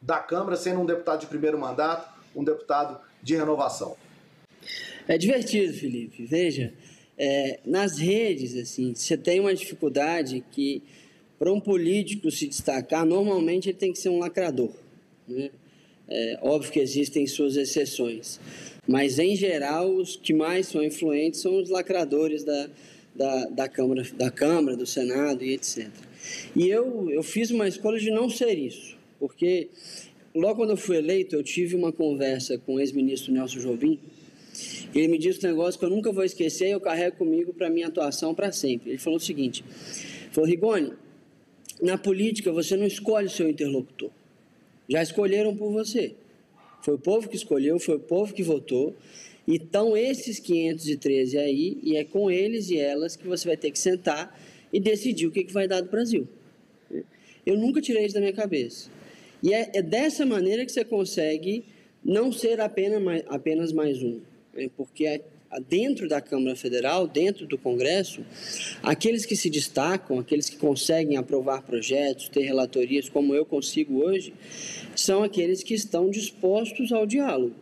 [0.00, 3.96] da Câmara sendo um deputado de primeiro mandato, um deputado de renovação?
[5.08, 6.24] É divertido, Felipe.
[6.24, 6.72] Veja,
[7.18, 10.84] é, nas redes, assim, você tem uma dificuldade que,
[11.36, 14.70] para um político se destacar, normalmente ele tem que ser um lacrador.
[15.26, 15.50] Né?
[16.08, 18.38] É, óbvio que existem suas exceções,
[18.86, 22.68] mas em geral os que mais são influentes são os lacradores da,
[23.14, 25.88] da, da, Câmara, da Câmara, do Senado e etc.
[26.54, 29.68] E eu, eu fiz uma escolha de não ser isso, porque
[30.34, 33.98] logo quando eu fui eleito, eu tive uma conversa com o ex-ministro Nelson Jobim,
[34.94, 37.70] ele me disse um negócio que eu nunca vou esquecer e eu carrego comigo para
[37.70, 38.90] minha atuação para sempre.
[38.90, 39.64] Ele falou o seguinte:
[40.30, 40.92] falou, Rigoni,
[41.80, 44.10] na política você não escolhe seu interlocutor.
[44.88, 46.14] Já escolheram por você.
[46.82, 48.94] Foi o povo que escolheu, foi o povo que votou.
[49.46, 53.78] Então, esses 513 aí, e é com eles e elas que você vai ter que
[53.78, 54.38] sentar
[54.72, 56.26] e decidir o que, que vai dar do Brasil.
[57.44, 58.90] Eu nunca tirei isso da minha cabeça.
[59.42, 61.64] E é, é dessa maneira que você consegue
[62.04, 64.20] não ser apenas mais, apenas mais um.
[64.54, 64.70] Né?
[64.76, 65.20] Porque é,
[65.60, 68.24] dentro da Câmara Federal, dentro do Congresso,
[68.82, 74.32] aqueles que se destacam, aqueles que conseguem aprovar projetos, ter relatorias, como eu consigo hoje,
[74.96, 77.54] são aqueles que estão dispostos ao diálogo.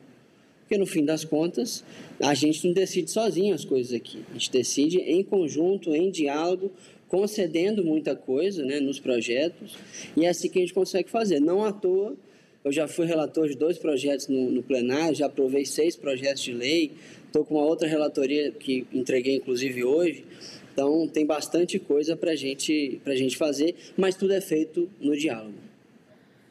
[0.60, 1.84] Porque no fim das contas,
[2.20, 4.22] a gente não decide sozinho as coisas aqui.
[4.30, 6.70] A gente decide em conjunto, em diálogo,
[7.08, 9.76] concedendo muita coisa né, nos projetos,
[10.16, 11.40] e é assim que a gente consegue fazer.
[11.40, 12.16] Não à toa,
[12.62, 16.52] eu já fui relator de dois projetos no, no plenário, já aprovei seis projetos de
[16.52, 16.92] lei,
[17.30, 20.24] estou com uma outra relatoria que entreguei inclusive hoje.
[20.72, 25.54] Então, tem bastante coisa para gente, a gente fazer, mas tudo é feito no diálogo.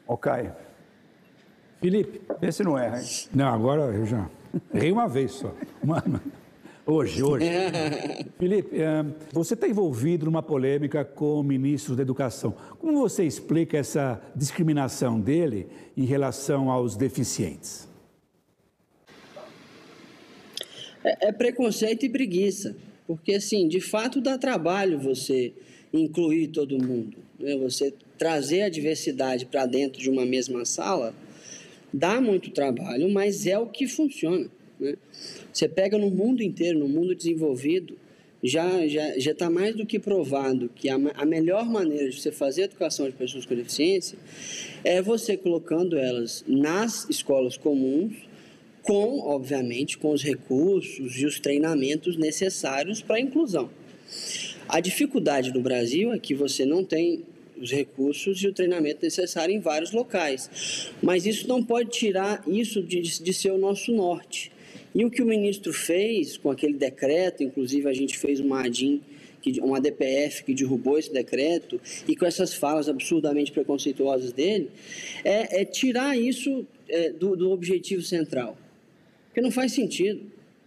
[0.06, 0.30] Ok.
[1.80, 3.00] Felipe, vê se não erra.
[3.00, 3.06] Hein?
[3.34, 4.30] Não, agora eu já
[4.72, 5.54] errei uma vez só.
[5.82, 6.02] Uma,
[6.86, 7.46] hoje, hoje.
[8.38, 12.54] Felipe, eh, você está envolvido numa polêmica com o ministro da Educação.
[12.78, 17.89] Como você explica essa discriminação dele em relação aos deficientes?
[21.04, 22.76] É, é preconceito e preguiça.
[23.06, 25.52] Porque, assim, de fato dá trabalho você
[25.92, 27.16] incluir todo mundo.
[27.38, 27.56] Né?
[27.58, 31.14] Você trazer a diversidade para dentro de uma mesma sala
[31.92, 34.46] Dá muito trabalho, mas é o que funciona.
[34.78, 34.94] Né?
[35.52, 37.98] Você pega no mundo inteiro, no mundo desenvolvido,
[38.42, 42.32] já já já está mais do que provado que a, a melhor maneira de você
[42.32, 44.16] fazer a educação de pessoas com deficiência
[44.82, 48.14] é você colocando elas nas escolas comuns,
[48.82, 53.70] com, obviamente, com os recursos e os treinamentos necessários para a inclusão.
[54.68, 57.24] A dificuldade no Brasil é que você não tem
[57.60, 60.90] os recursos e o treinamento necessário em vários locais.
[61.02, 64.50] Mas isso não pode tirar isso de, de ser o nosso norte.
[64.94, 69.00] E o que o ministro fez com aquele decreto, inclusive a gente fez uma ADIM,
[69.62, 74.70] uma DPF que derrubou esse decreto, e com essas falas absurdamente preconceituosas dele,
[75.24, 78.56] é, é tirar isso é, do, do objetivo central.
[79.30, 80.20] Porque não faz sentido.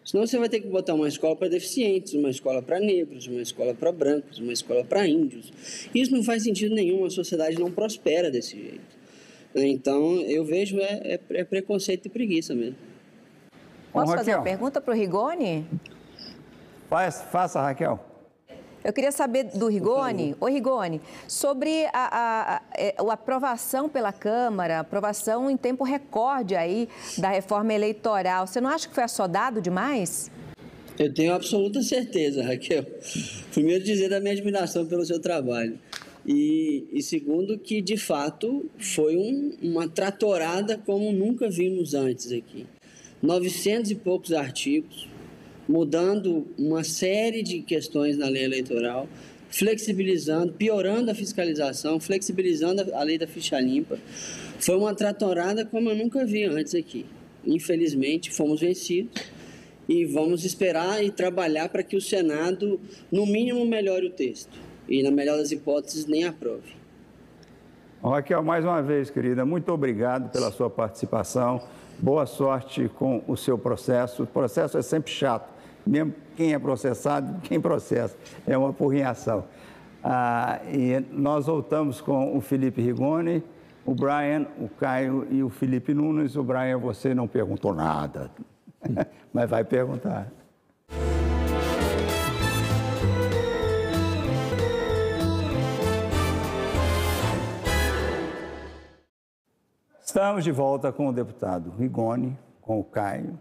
[0.06, 3.42] Senão você vai ter que botar uma escola para deficientes, uma escola para negros, uma
[3.42, 5.52] escola para brancos, uma escola para índios.
[5.94, 9.04] Isso não faz sentido nenhum, a sociedade não prospera desse jeito.
[9.56, 12.76] Então, eu vejo é, é, é preconceito e preguiça mesmo.
[13.94, 15.66] Posso fazer uma pergunta para o Rigoni?
[16.90, 18.13] Faz, faça, Raquel.
[18.84, 24.82] Eu queria saber do Rigoni, o Rigoni, sobre a, a, a, é, aprovação pela Câmara,
[24.82, 28.46] aprovação em tempo recorde aí da reforma eleitoral.
[28.46, 30.30] Você não acha que foi assodado demais?
[31.00, 32.86] Eu tenho absoluta certeza, Raquel.
[33.52, 35.80] Primeiro, dizer da minha admiração pelo seu trabalho.
[36.26, 42.66] E, e segundo, que de fato foi um, uma tratorada como nunca vimos antes aqui.
[43.22, 45.08] 900 e poucos artigos,
[45.68, 49.08] mudando uma série de questões na lei eleitoral,
[49.50, 53.98] flexibilizando, piorando a fiscalização, flexibilizando a lei da ficha limpa.
[54.60, 57.06] Foi uma tratorada como eu nunca vi antes aqui.
[57.46, 59.22] Infelizmente, fomos vencidos
[59.88, 62.80] e vamos esperar e trabalhar para que o Senado,
[63.12, 66.74] no mínimo, melhore o texto e, na melhor das hipóteses, nem aprove.
[68.04, 71.62] Raquel, mais uma vez, querida, muito obrigado pela sua participação.
[72.00, 74.24] Boa sorte com o seu processo.
[74.24, 75.50] O processo é sempre chato,
[75.86, 79.46] mesmo quem é processado, quem processa, é uma porrinhação.
[80.04, 83.42] Ah, e nós voltamos com o Felipe Rigoni,
[83.86, 86.36] o Brian, o Caio e o Felipe Nunes.
[86.36, 88.30] O Brian, você não perguntou nada,
[89.34, 90.30] mas vai perguntar.
[100.14, 103.34] Estamos de volta com o deputado Rigoni, com o Caio,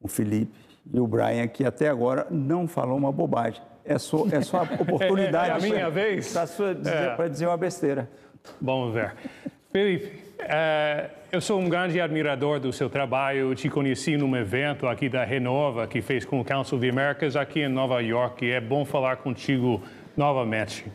[0.00, 0.56] o Felipe
[0.94, 3.60] e o Brian, que até agora não falou uma bobagem.
[3.84, 5.50] É só, é só a oportunidade.
[5.50, 6.32] é, a minha vez?
[6.32, 7.28] Para é.
[7.28, 8.08] dizer uma besteira.
[8.62, 9.12] Vamos ver.
[9.72, 13.50] Felipe, é, eu sou um grande admirador do seu trabalho.
[13.50, 16.92] Eu te conheci num evento aqui da Renova, que fez com o Council of the
[16.92, 18.46] Americas aqui em Nova York.
[18.46, 19.82] E é bom falar contigo
[20.16, 20.86] novamente.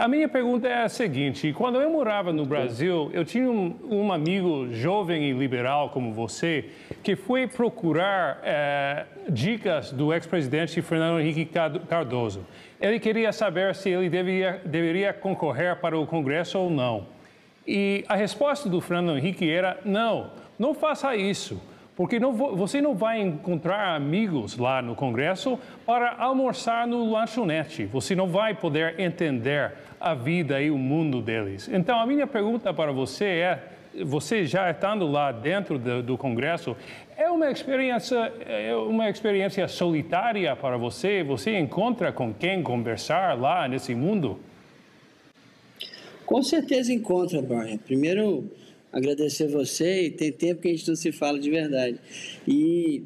[0.00, 4.10] A minha pergunta é a seguinte: quando eu morava no Brasil, eu tinha um, um
[4.10, 6.70] amigo jovem e liberal como você
[7.02, 11.44] que foi procurar é, dicas do ex-presidente Fernando Henrique
[11.86, 12.46] Cardoso.
[12.80, 17.06] Ele queria saber se ele deveria, deveria concorrer para o Congresso ou não.
[17.66, 21.60] E a resposta do Fernando Henrique era: não, não faça isso
[22.00, 27.84] porque não, você não vai encontrar amigos lá no Congresso para almoçar no lanchonete.
[27.84, 31.68] Você não vai poder entender a vida e o mundo deles.
[31.70, 33.62] Então, a minha pergunta para você é:
[34.02, 36.74] você já estando lá dentro do, do Congresso,
[37.18, 41.22] é uma experiência, é uma experiência solitária para você?
[41.22, 44.40] Você encontra com quem conversar lá nesse mundo?
[46.24, 47.76] Com certeza encontra, Brian.
[47.76, 48.50] Primeiro,
[48.92, 51.98] agradecer você e tem tempo que a gente não se fala de verdade.
[52.46, 53.02] E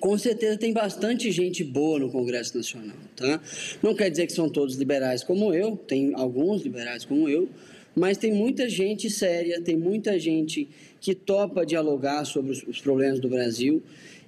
[0.00, 3.40] com certeza tem bastante gente boa no Congresso Nacional, tá?
[3.82, 7.48] Não quer dizer que são todos liberais como eu, tem alguns liberais como eu,
[7.94, 10.68] mas tem muita gente séria, tem muita gente
[11.00, 13.82] que topa dialogar sobre os, problemas do Brasil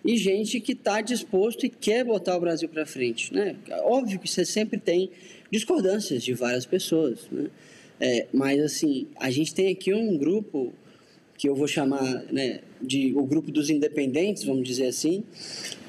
[0.04, 3.56] e gente que está disposto e quer botar o Brasil para frente, né?
[3.84, 5.10] Óbvio que você sempre tem
[5.50, 7.48] discordâncias de várias pessoas, né?
[8.00, 10.72] É, mas, assim, a gente tem aqui um grupo
[11.36, 15.24] que eu vou chamar né, de o grupo dos independentes, vamos dizer assim,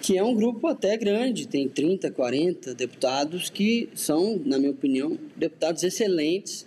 [0.01, 5.17] que é um grupo até grande, tem 30, 40 deputados que são, na minha opinião,
[5.35, 6.65] deputados excelentes,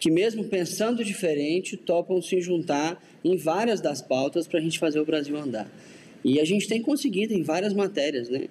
[0.00, 5.00] que mesmo pensando diferente, topam se juntar em várias das pautas para a gente fazer
[5.00, 5.70] o Brasil andar.
[6.24, 8.48] E a gente tem conseguido em várias matérias, né?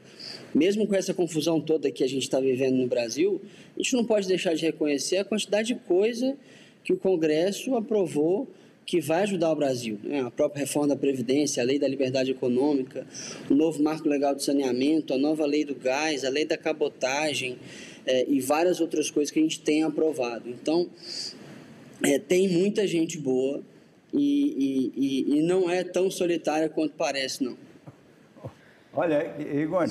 [0.54, 3.42] Mesmo com essa confusão toda que a gente está vivendo no Brasil,
[3.76, 6.36] a gente não pode deixar de reconhecer a quantidade de coisa
[6.84, 8.48] que o Congresso aprovou
[8.86, 10.00] que vai ajudar o Brasil.
[10.02, 10.22] Né?
[10.22, 13.06] A própria reforma da Previdência, a lei da liberdade econômica,
[13.50, 17.58] o novo marco legal de saneamento, a nova lei do gás, a lei da cabotagem
[18.06, 20.50] é, e várias outras coisas que a gente tem aprovado.
[20.50, 20.90] Então,
[22.06, 23.62] é, tem muita gente boa
[24.14, 27.58] e, e, e, não é tão solitária quanto parece, não.
[28.94, 29.86] Olha, Igor,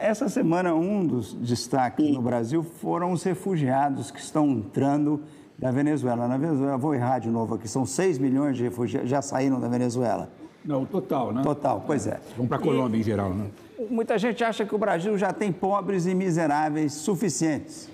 [0.00, 2.12] essa semana um dos destaques Sim.
[2.12, 5.22] no Brasil foram os refugiados que estão entrando
[5.58, 6.28] da Venezuela.
[6.28, 9.68] Na Venezuela, vou errar de novo aqui, são 6 milhões de refugiados já saíram da
[9.68, 10.30] Venezuela.
[10.64, 11.42] Não, total, né?
[11.42, 12.20] Total, pois é.
[12.36, 13.46] Vão para a Colômbia e, em geral, né?
[13.90, 17.88] Muita gente acha que o Brasil já tem pobres e miseráveis suficientes.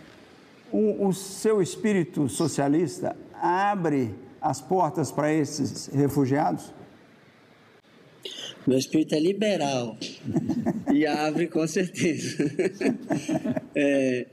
[0.72, 6.72] O, o seu espírito socialista abre as portas para esses refugiados?
[8.66, 9.96] Meu espírito é liberal
[10.94, 12.38] e abre com certeza.
[13.74, 14.26] é,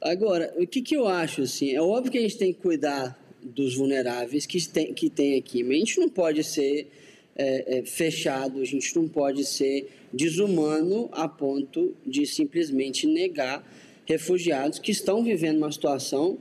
[0.00, 1.74] agora, o que, que eu acho assim?
[1.74, 5.62] É óbvio que a gente tem que cuidar dos vulneráveis que tem, que tem aqui,
[5.62, 6.88] mas a gente não pode ser
[7.36, 13.62] é, é, fechado, a gente não pode ser desumano a ponto de simplesmente negar
[14.06, 16.38] refugiados que estão vivendo uma situação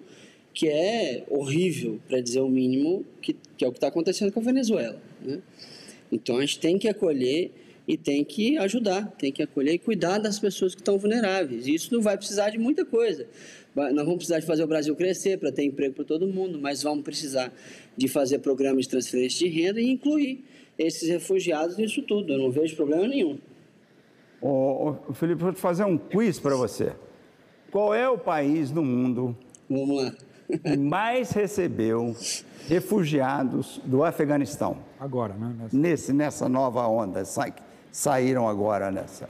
[0.54, 4.40] que é horrível, para dizer o mínimo, que, que é o que está acontecendo com
[4.40, 5.00] a Venezuela.
[5.22, 5.42] Né?
[6.10, 7.52] Então a gente tem que acolher
[7.88, 11.66] e tem que ajudar, tem que acolher e cuidar das pessoas que estão vulneráveis.
[11.68, 13.26] Isso não vai precisar de muita coisa.
[13.74, 16.84] Nós vamos precisar de fazer o Brasil crescer para ter emprego para todo mundo, mas
[16.84, 17.54] vamos precisar
[17.96, 20.44] de fazer programas de transferência de renda e incluir
[20.78, 22.34] esses refugiados nisso tudo.
[22.34, 23.38] Eu não vejo problema nenhum.
[24.42, 26.92] Ô, ô Felipe, vou te fazer um quiz para você.
[27.72, 29.36] Qual é o país no mundo
[29.70, 30.14] Vamos lá.
[30.64, 32.16] que mais recebeu
[32.68, 34.78] refugiados do Afeganistão.
[35.00, 35.56] Agora, né?
[35.58, 37.50] Nessa, Nesse, nessa nova onda, sa,
[37.92, 39.30] saíram agora nessa.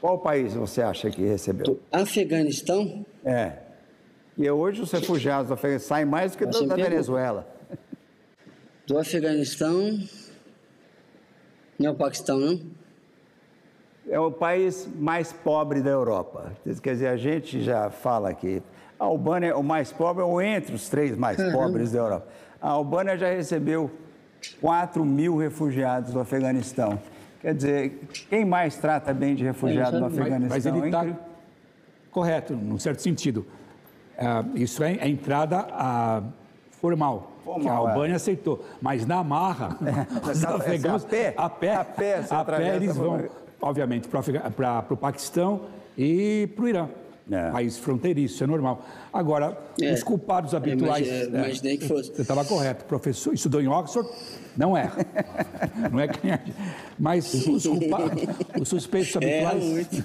[0.00, 1.80] Qual país você acha que recebeu?
[1.90, 3.04] Afeganistão?
[3.24, 3.52] É.
[4.36, 7.46] E hoje os refugiados do Afeganistão saem mais do que da Venezuela.
[8.86, 9.98] Do Afeganistão.
[11.78, 12.60] Não é o Paquistão, não?
[14.08, 16.52] É o país mais pobre da Europa.
[16.82, 18.62] Quer dizer, a gente já fala aqui
[18.98, 21.52] a Albânia é o mais pobre, ou entre os três mais uhum.
[21.52, 22.26] pobres da Europa.
[22.60, 23.90] A Albânia já recebeu
[24.60, 27.00] 4 mil refugiados do Afeganistão.
[27.40, 30.48] Quer dizer, quem mais trata bem de refugiados no Afeganistão?
[30.48, 31.06] Mas, ele está
[32.10, 33.46] correto, num certo sentido.
[34.18, 36.32] Uh, isso é a é entrada uh,
[36.72, 38.16] formal, formal, que a Albânia é.
[38.16, 38.64] aceitou.
[38.82, 42.96] Mas na marra, é, os afegãos, a pé, a pé, a pé, a pé eles
[42.96, 43.24] vão,
[43.60, 45.62] obviamente, para o Paquistão
[45.96, 46.88] e para o Irã.
[47.30, 47.50] É.
[47.50, 48.84] País fronteiriço, é normal.
[49.12, 49.92] Agora, é.
[49.92, 51.06] os culpados habituais.
[51.06, 52.14] Imagine, imaginei que fosse.
[52.14, 52.84] Você estava correto.
[52.86, 54.08] Professor, estudou em Oxford?
[54.56, 54.90] Não é.
[55.92, 56.42] Não é quem é.
[56.98, 58.22] Mas os, culpados,
[58.58, 60.04] os suspeitos é habituais.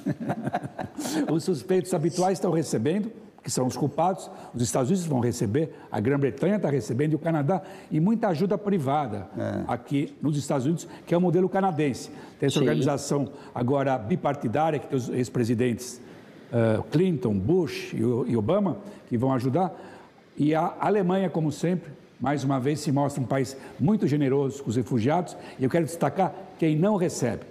[1.27, 3.09] É os suspeitos habituais estão recebendo,
[3.41, 4.29] que são os culpados.
[4.53, 7.61] Os Estados Unidos vão receber, a Grã-Bretanha está recebendo e o Canadá.
[7.89, 9.63] E muita ajuda privada é.
[9.67, 12.11] aqui nos Estados Unidos, que é o modelo canadense.
[12.37, 12.65] Tem essa Sim.
[12.65, 16.02] organização agora bipartidária, que tem os ex-presidentes
[16.53, 18.77] uh, Clinton, Bush e Obama,
[19.09, 19.73] que vão ajudar.
[20.37, 24.69] E a Alemanha, como sempre, mais uma vez se mostra um país muito generoso com
[24.69, 25.35] os refugiados.
[25.59, 27.43] E eu quero destacar quem não recebe: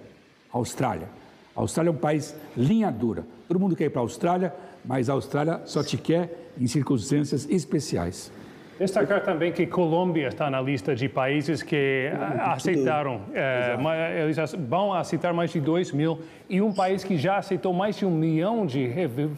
[0.51, 1.07] a Austrália.
[1.55, 3.25] A Austrália é um país linha dura.
[3.47, 7.47] Todo mundo quer ir para a Austrália, mas a Austrália só te quer em circunstâncias
[7.49, 8.31] especiais.
[8.79, 15.31] Destacar também que Colômbia está na lista de países que aceitaram, é, eles vão aceitar
[15.33, 16.19] mais de 2 mil,
[16.49, 18.85] e um país que já aceitou mais de um milhão de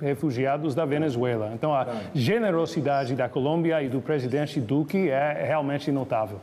[0.02, 1.52] refugiados da Venezuela.
[1.54, 6.40] Então, a generosidade da Colômbia e do presidente Duque é realmente notável.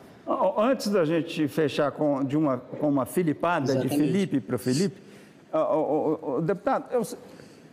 [0.56, 3.90] Antes da gente fechar com, de uma, com uma filipada Exatamente.
[3.90, 4.96] de Felipe para Felipe,
[5.52, 7.02] o, o, o, deputado, eu,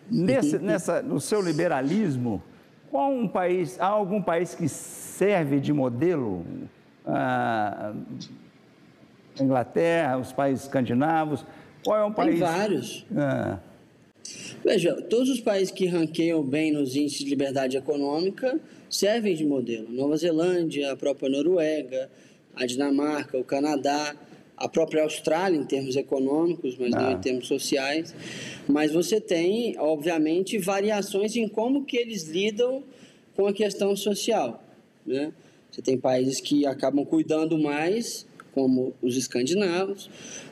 [0.09, 2.41] nesse, nessa, no seu liberalismo,
[2.89, 6.45] qual um país, há algum país que serve de modelo?
[7.05, 7.93] Ah,
[9.39, 11.45] Inglaterra, os países escandinavos,
[11.83, 12.31] qual é um país?
[12.31, 13.05] Tem vários.
[13.15, 13.59] Ah.
[14.63, 18.59] Veja, todos os países que ranqueiam bem nos índices de liberdade econômica
[18.89, 19.89] servem de modelo.
[19.89, 22.09] Nova Zelândia, a própria Noruega,
[22.55, 24.15] a Dinamarca, o Canadá,
[24.59, 27.01] a própria Austrália em termos econômicos, mas ah.
[27.01, 28.13] não em termos sociais.
[28.67, 32.83] Mas você tem, obviamente, variações em como que eles lidam
[33.35, 34.61] com a questão social.
[35.05, 35.31] Né?
[35.71, 40.09] Você tem países que acabam cuidando mais, como os escandinavos,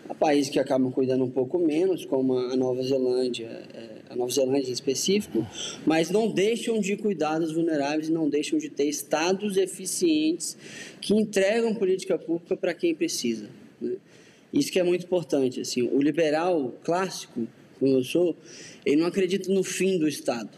[0.07, 4.31] há países que acabam cuidando um pouco menos, como a Nova Zelândia, é, a Nova
[4.31, 5.45] Zelândia em específico,
[5.85, 10.55] mas não deixam de cuidar dos vulneráveis, não deixam de ter estados eficientes
[11.01, 13.49] que entregam política pública para quem precisa.
[14.53, 15.61] Isso que é muito importante.
[15.61, 17.47] Assim, o liberal clássico,
[17.79, 18.35] como eu sou,
[18.85, 20.49] ele não acredita no fim do Estado.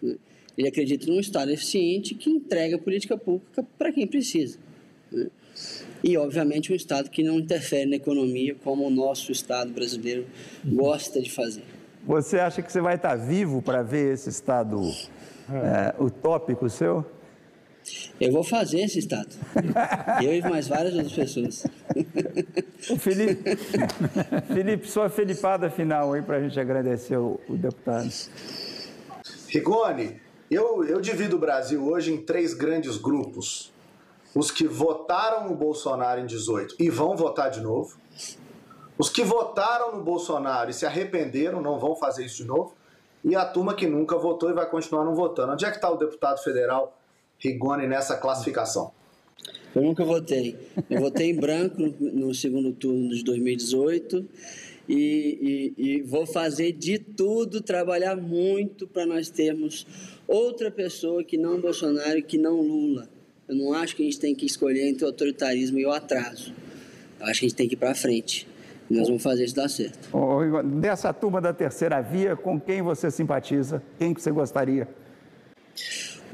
[0.00, 0.16] Né?
[0.56, 4.58] Ele acredita num Estado eficiente que entrega política pública para quem precisa.
[5.10, 5.28] Né?
[6.02, 10.26] E, obviamente, um Estado que não interfere na economia como o nosso Estado brasileiro
[10.64, 11.62] gosta de fazer.
[12.04, 14.80] Você acha que você vai estar vivo para ver esse Estado
[15.48, 17.06] é, utópico seu?
[18.20, 19.28] Eu vou fazer esse estado.
[20.22, 21.66] Eu e mais várias outras pessoas.
[22.90, 23.56] O Felipe,
[24.52, 28.10] Felipe, sua felipada final aí para a gente agradecer o, o, deputado.
[29.48, 30.20] Rigoni,
[30.50, 33.72] eu, eu divido o Brasil hoje em três grandes grupos.
[34.34, 37.98] Os que votaram no Bolsonaro em 18 e vão votar de novo.
[38.96, 42.74] Os que votaram no Bolsonaro e se arrependeram, não vão fazer isso de novo.
[43.24, 45.52] E a turma que nunca votou e vai continuar não votando.
[45.52, 46.98] Onde é que está o deputado federal
[47.42, 48.92] Rigoni nessa classificação?
[49.74, 50.56] Eu nunca votei.
[50.88, 54.24] Eu votei em branco no, segundo turno de 2018
[54.88, 59.86] e, e, e, vou fazer de tudo, trabalhar muito para nós termos
[60.28, 63.08] outra pessoa que não Bolsonaro e que não Lula.
[63.48, 66.54] Eu não acho que a gente tem que escolher entre o autoritarismo e o atraso.
[67.18, 68.46] Eu acho que a gente tem que ir para frente.
[68.90, 70.10] E nós vamos fazer isso dar certo.
[70.80, 73.82] Dessa turma da terceira via, com quem você simpatiza?
[73.98, 74.86] Quem que você gostaria?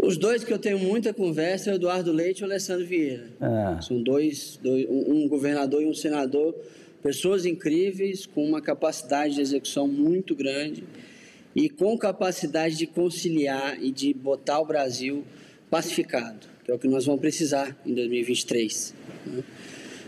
[0.01, 3.31] Os dois que eu tenho muita conversa é o Eduardo Leite e o Alessandro Vieira.
[3.41, 3.83] É.
[3.83, 6.55] São dois, dois, um governador e um senador,
[7.03, 10.85] pessoas incríveis, com uma capacidade de execução muito grande
[11.55, 15.25] e com capacidade de conciliar e de botar o Brasil
[15.69, 18.95] pacificado, que é o que nós vamos precisar em 2023.
[19.27, 19.43] Né?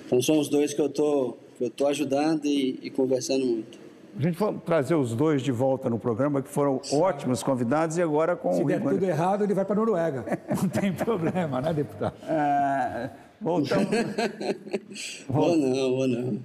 [0.07, 3.90] Então são os dois que eu tô, que eu tô ajudando e, e conversando muito.
[4.19, 8.03] A gente vai trazer os dois de volta no programa, que foram ótimos convidados, e
[8.03, 8.69] agora com Se o.
[8.69, 10.25] Se der tudo errado, ele vai para a Noruega.
[10.51, 12.15] Não tem problema, né, deputado?
[12.27, 13.87] É, voltamos.
[15.29, 16.39] vou não, vou não.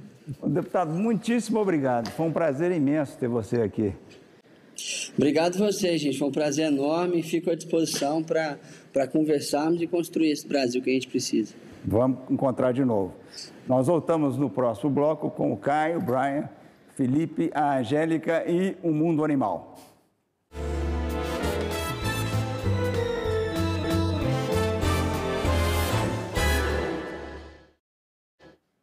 [0.49, 2.09] Deputado, muitíssimo obrigado.
[2.11, 3.93] Foi um prazer imenso ter você aqui.
[5.17, 6.17] Obrigado a você, gente.
[6.17, 7.21] Foi um prazer enorme.
[7.21, 11.53] Fico à disposição para conversarmos e construir esse Brasil que a gente precisa.
[11.83, 13.13] Vamos encontrar de novo.
[13.67, 16.49] Nós voltamos no próximo bloco com o Caio, o Brian
[16.95, 19.75] Felipe, a Angélica e o mundo animal.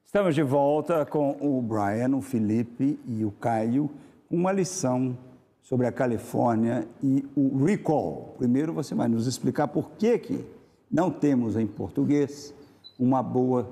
[0.04, 3.90] Estamos de volta com o Brian, o Felipe e o Caio,
[4.30, 5.16] uma lição
[5.62, 8.34] sobre a Califórnia e o recall.
[8.36, 10.44] Primeiro você vai nos explicar por que, que
[10.90, 12.52] não temos em português
[12.98, 13.66] uma boa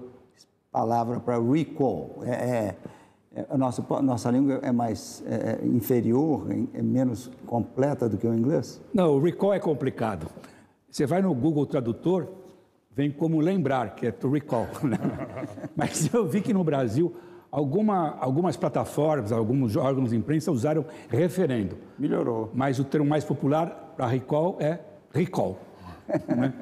[0.73, 2.21] palavra para recall.
[2.23, 2.77] É, é
[3.49, 8.27] a nossa, a nossa língua é mais é, é inferior, é menos completa do que
[8.27, 8.81] o inglês?
[8.93, 10.27] Não, o recall é complicado.
[10.91, 12.27] Você vai no Google Tradutor,
[12.91, 14.67] vem como lembrar, que é to recall.
[14.83, 14.99] Né?
[15.77, 17.15] Mas eu vi que no Brasil,
[17.53, 21.77] alguma, algumas plataformas, alguns órgãos de imprensa usaram referendo.
[21.97, 22.51] Melhorou.
[22.53, 24.81] Mas o termo mais popular para recall é
[25.13, 25.57] recall.
[26.37, 26.53] né?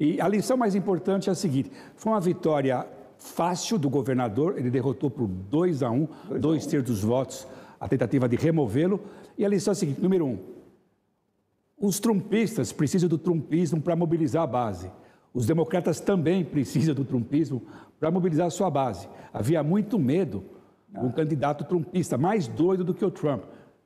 [0.00, 2.86] E a lição mais importante é a seguinte: foi uma vitória
[3.26, 6.08] fácil do governador, ele derrotou por 2 a 1, um,
[6.38, 7.46] dois terços dos votos,
[7.78, 9.00] a tentativa de removê-lo.
[9.36, 10.38] E a lição é a seguinte: número um,
[11.78, 14.90] Os trumpistas precisam do trumpismo para mobilizar a base.
[15.34, 17.62] Os democratas também precisam do trumpismo
[18.00, 19.08] para mobilizar a sua base.
[19.34, 20.42] Havia muito medo
[20.88, 23.42] de um candidato trumpista, mais doido do que o Trump,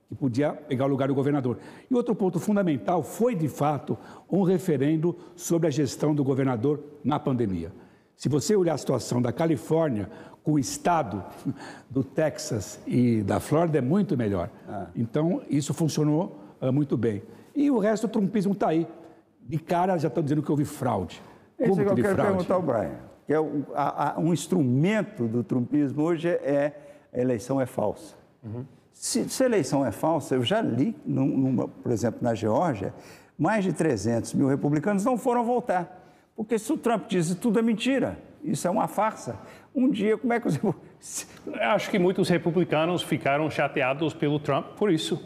[0.09, 1.59] que podia pegar o lugar do governador.
[1.91, 3.99] E outro ponto fundamental foi, de fato,
[4.31, 7.73] um referendo sobre a gestão do governador na pandemia.
[8.21, 10.07] Se você olhar a situação da Califórnia
[10.45, 11.25] com o estado
[11.89, 14.51] do Texas e da Flórida, é muito melhor.
[14.95, 17.23] Então, isso funcionou uh, muito bem.
[17.57, 18.87] E o resto, o trumpismo está aí.
[19.41, 21.23] De cara, já estão dizendo que houve fraude.
[21.59, 22.33] Esse Como que eu quero fraude?
[22.33, 22.97] perguntar ao Brian.
[23.27, 26.75] Que é o- a- a- um instrumento do trumpismo hoje é
[27.15, 28.17] a eleição é falsa.
[28.93, 32.93] Se, se a eleição é falsa, eu já li, num- numa- por exemplo, na Geórgia,
[33.39, 35.97] mais de 300 mil republicanos não foram votar.
[36.41, 39.39] Porque se o Trump diz tudo é mentira, isso é uma farsa,
[39.75, 40.59] um dia, como é que você...
[41.61, 45.23] Acho que muitos republicanos ficaram chateados pelo Trump por isso.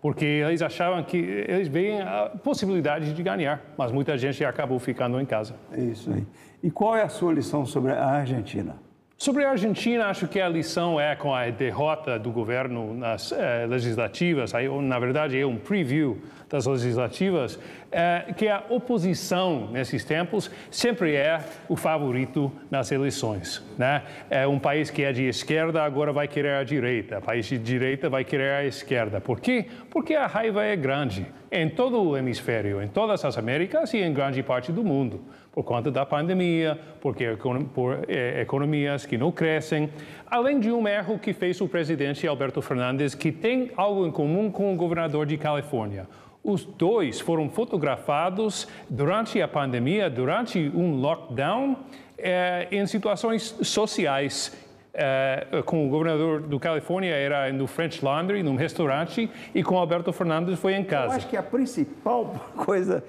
[0.00, 5.20] Porque eles achavam que eles veem a possibilidade de ganhar, mas muita gente acabou ficando
[5.20, 5.56] em casa.
[5.72, 6.24] É isso aí.
[6.62, 8.76] E qual é a sua lição sobre a Argentina?
[9.16, 13.64] Sobre a Argentina, acho que a lição é com a derrota do governo nas eh,
[13.66, 17.58] legislativas, aí, na verdade é um preview das legislativas,
[17.92, 23.64] eh, que a oposição nesses tempos sempre é o favorito nas eleições.
[23.78, 24.02] Né?
[24.28, 28.10] É um país que é de esquerda agora vai querer a direita, país de direita
[28.10, 29.20] vai querer a esquerda.
[29.20, 29.66] Por quê?
[29.90, 34.12] Porque a raiva é grande em todo o hemisfério, em todas as Américas e em
[34.12, 37.38] grande parte do mundo por conta da pandemia, porque
[37.72, 39.88] por eh, economias que não crescem,
[40.26, 44.50] além de um erro que fez o presidente Alberto Fernandes, que tem algo em comum
[44.50, 46.08] com o governador de Califórnia.
[46.42, 51.76] Os dois foram fotografados durante a pandemia, durante um lockdown,
[52.18, 54.52] eh, em situações sociais.
[54.92, 60.12] Eh, com o governador do Califórnia era no French Laundry, num restaurante, e com Alberto
[60.12, 61.14] Fernandes foi em Eu casa.
[61.14, 63.04] acho que a principal coisa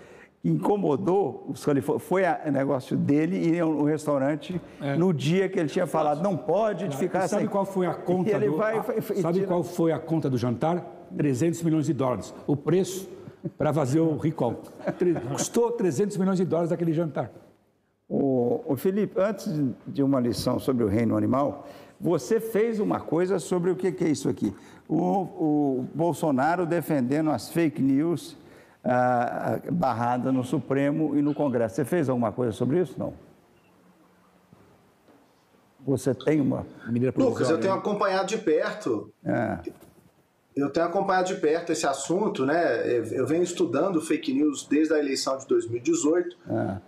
[0.46, 4.62] incomodou os californianos foi o negócio dele ir ao restaurante
[4.98, 7.50] no dia que ele tinha falado, não pode ficar E sabe sem...
[7.50, 8.82] qual foi a conta E do, vai,
[9.22, 10.86] Sabe tira- qual foi a conta do jantar?
[11.18, 12.34] 300 milhões de dólares.
[12.46, 13.10] O preço
[13.58, 14.62] para fazer o recall.
[15.32, 17.32] Custou 300 milhões de dólares aquele jantar.
[18.08, 21.68] O, o Felipe, antes de- de uma lição sobre o reino animal,
[22.00, 24.54] você fez uma coisa sobre o que, que é isso aqui.
[24.88, 28.38] O, o Bolsonaro defendendo as fake news
[28.86, 31.76] ah, barrada no Supremo e no Congresso.
[31.76, 32.96] Você fez alguma coisa sobre isso?
[32.98, 33.14] Não.
[35.86, 37.62] Você tem uma Medida Lucas, eu provisória.
[37.62, 39.60] tenho acompanhado de perto É,
[40.56, 42.88] Eu tenho acompanhado de perto esse assunto, né?
[43.12, 46.38] Eu venho estudando fake news desde a eleição de 2018.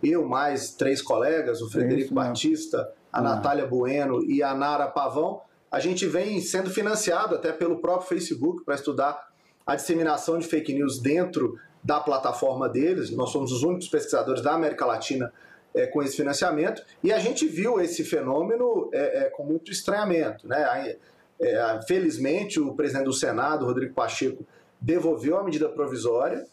[0.02, 2.30] Eu, mais três colegas, o Frederico isso mesmo.
[2.30, 5.42] Batista, a Natália Bueno e a Nara Pavão,
[5.72, 9.28] a gente vem sendo financiado até pelo próprio Facebook para estudar
[9.66, 13.10] a disseminação de fake news dentro da plataforma deles.
[13.12, 15.32] Nós somos os únicos pesquisadores da América Latina
[15.74, 20.48] é, com esse financiamento e a gente viu esse fenômeno é, é, com muito estranhamento,
[20.48, 20.96] né?
[21.40, 24.44] É, felizmente, o presidente do Senado, Rodrigo Pacheco,
[24.82, 26.48] devolveu a medida provisória,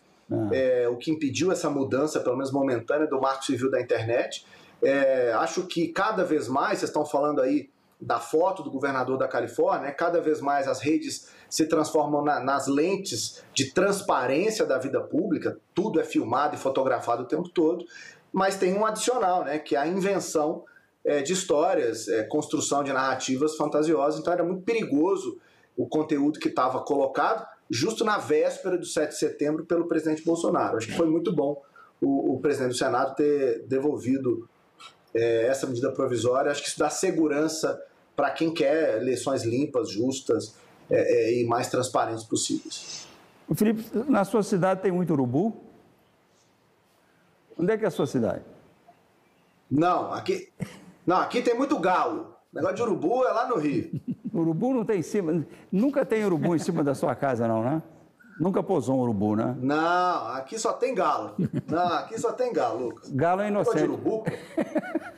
[0.53, 4.45] é, o que impediu essa mudança, pelo menos momentânea, do marco civil da internet.
[4.83, 7.71] É, acho que cada vez mais, vocês estão falando aí
[8.01, 12.41] da foto do governador da Califórnia, né, cada vez mais as redes se transformam na-
[12.41, 17.87] nas lentes de transparência da vida pública, tudo é filmado e fotografado o tempo todo,
[18.33, 20.65] mas tem um adicional, né, que é a invenção
[21.05, 24.19] é, de histórias, é, construção de narrativas fantasiosas.
[24.19, 25.39] Então era muito perigoso
[25.77, 30.77] o conteúdo que estava colocado justo na véspera do 7 de setembro pelo presidente Bolsonaro.
[30.77, 31.63] Acho que foi muito bom
[32.01, 34.49] o, o presidente do Senado ter devolvido
[35.15, 36.51] é, essa medida provisória.
[36.51, 37.81] Acho que isso dá segurança
[38.17, 40.57] para quem quer eleições limpas, justas
[40.91, 43.07] é, é, e mais transparentes possíveis.
[43.49, 45.55] O Felipe, na sua cidade tem muito urubu?
[47.59, 48.43] Onde é que é a sua cidade?
[49.71, 50.49] Não, aqui,
[51.07, 52.35] não, aqui tem muito galo.
[52.53, 53.91] O negócio de urubu é lá no Rio.
[54.35, 55.47] Urubu não tem em cima.
[55.71, 57.81] Nunca tem urubu em cima da sua casa, não, né?
[58.41, 59.55] Nunca posou um urubu, né?
[59.61, 61.37] Não, aqui só tem galo.
[61.69, 63.09] Não, aqui só tem galo, Lucas.
[63.13, 64.03] Galo é Negócio de inocente.
[64.05, 64.31] urubu, pô.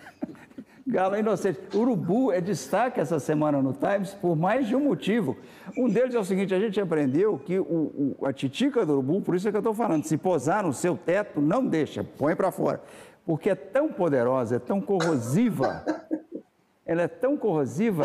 [0.88, 1.58] Galo inocente.
[1.74, 5.36] Urubu é destaque essa semana no Times por mais de um motivo.
[5.76, 9.20] Um deles é o seguinte: a gente aprendeu que o, o- a titica do urubu,
[9.20, 12.36] por isso é que eu estou falando, se posar no seu teto, não deixa, põe
[12.36, 12.80] para fora.
[13.24, 15.84] Porque é tão poderosa, é tão corrosiva,
[16.86, 18.04] ela é tão corrosiva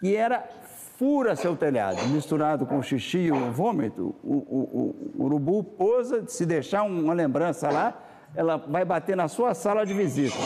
[0.00, 0.42] que era
[0.96, 4.14] fura seu telhado, misturado com xixi e vômito.
[4.24, 8.02] O, o- o urubu pousa, se deixar uma lembrança lá,
[8.34, 10.38] ela vai bater na sua sala de visita.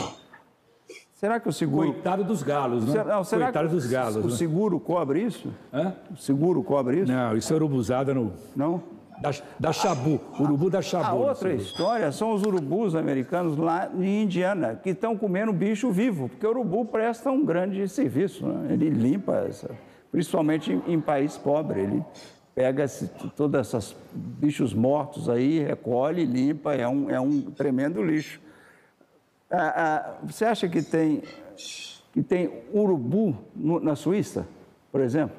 [1.16, 1.94] Será que o seguro.
[1.94, 2.92] Coitado dos galos, né?
[2.92, 4.16] Será, não, será Coitado que dos galos.
[4.22, 4.36] o né?
[4.36, 5.50] seguro cobre isso?
[5.72, 5.94] Hã?
[6.12, 7.10] O seguro cobre isso?
[7.10, 8.34] Não, isso é urubuzada no.
[8.54, 8.82] Não?
[9.22, 11.06] Da, da Chabu, urubu da Chabu.
[11.06, 16.28] A outra história são os urubus americanos lá em Indiana, que estão comendo bicho vivo,
[16.28, 18.46] porque o urubu presta um grande serviço.
[18.46, 18.74] Né?
[18.74, 19.70] Ele limpa, essa,
[20.12, 22.04] principalmente em, em país pobre, ele
[22.54, 22.84] pega
[23.34, 28.38] todos esses bichos mortos aí, recolhe, limpa, é um, é um tremendo lixo.
[29.50, 31.22] Ah, ah, você acha que tem,
[32.12, 34.46] que tem urubu no, na Suíça,
[34.90, 35.36] por exemplo?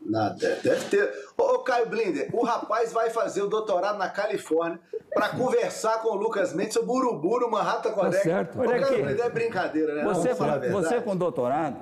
[0.00, 1.12] Nada, deve ter.
[1.36, 4.78] Ô, Caio Blinder, o rapaz vai fazer o doutorado na Califórnia
[5.12, 8.16] para conversar com o Lucas Mendes sobre urubu no Manhattan Connect.
[8.18, 8.60] Tá certo.
[8.60, 9.04] Olha Caio.
[9.04, 10.04] Blinder, é brincadeira, né?
[10.04, 10.34] Você,
[10.70, 11.76] você com doutorado,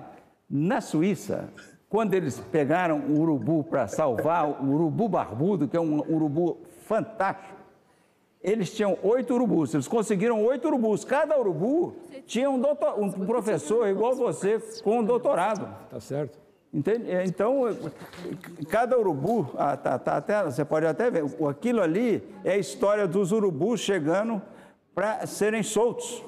[0.49, 1.49] na Suíça,
[1.89, 7.62] quando eles pegaram o urubu para salvar, o urubu barbudo, que é um urubu fantástico,
[8.43, 9.73] eles tinham oito urubus.
[9.75, 11.05] Eles conseguiram oito urubus.
[11.05, 11.95] Cada urubu
[12.27, 15.69] tinha um, doutor, um professor igual você, com um doutorado.
[15.91, 16.39] Tá certo?
[16.73, 17.11] Entende?
[17.11, 17.63] É, Então,
[18.69, 23.07] cada urubu, ah, tá, tá até, você pode até ver, aquilo ali é a história
[23.07, 24.41] dos urubus chegando
[24.95, 26.23] para serem soltos.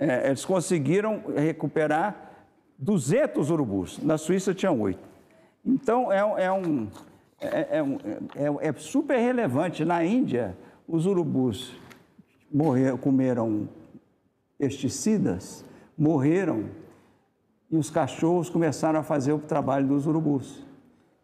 [0.00, 2.32] É, eles conseguiram recuperar
[2.78, 3.98] 200 urubus.
[4.02, 5.06] Na Suíça tinham oito.
[5.64, 6.88] Então, é, um- é um,
[7.40, 7.98] é, é um-
[8.62, 9.84] é- é super relevante.
[9.84, 10.56] Na Índia,
[10.88, 11.76] os urubus
[12.50, 13.68] morreram, comeram
[14.58, 15.64] pesticidas,
[15.96, 16.70] morreram
[17.70, 20.64] e os cachorros começaram a fazer o trabalho dos urubus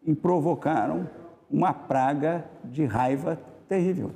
[0.05, 1.09] e provocaram
[1.49, 4.11] uma praga de raiva terrível.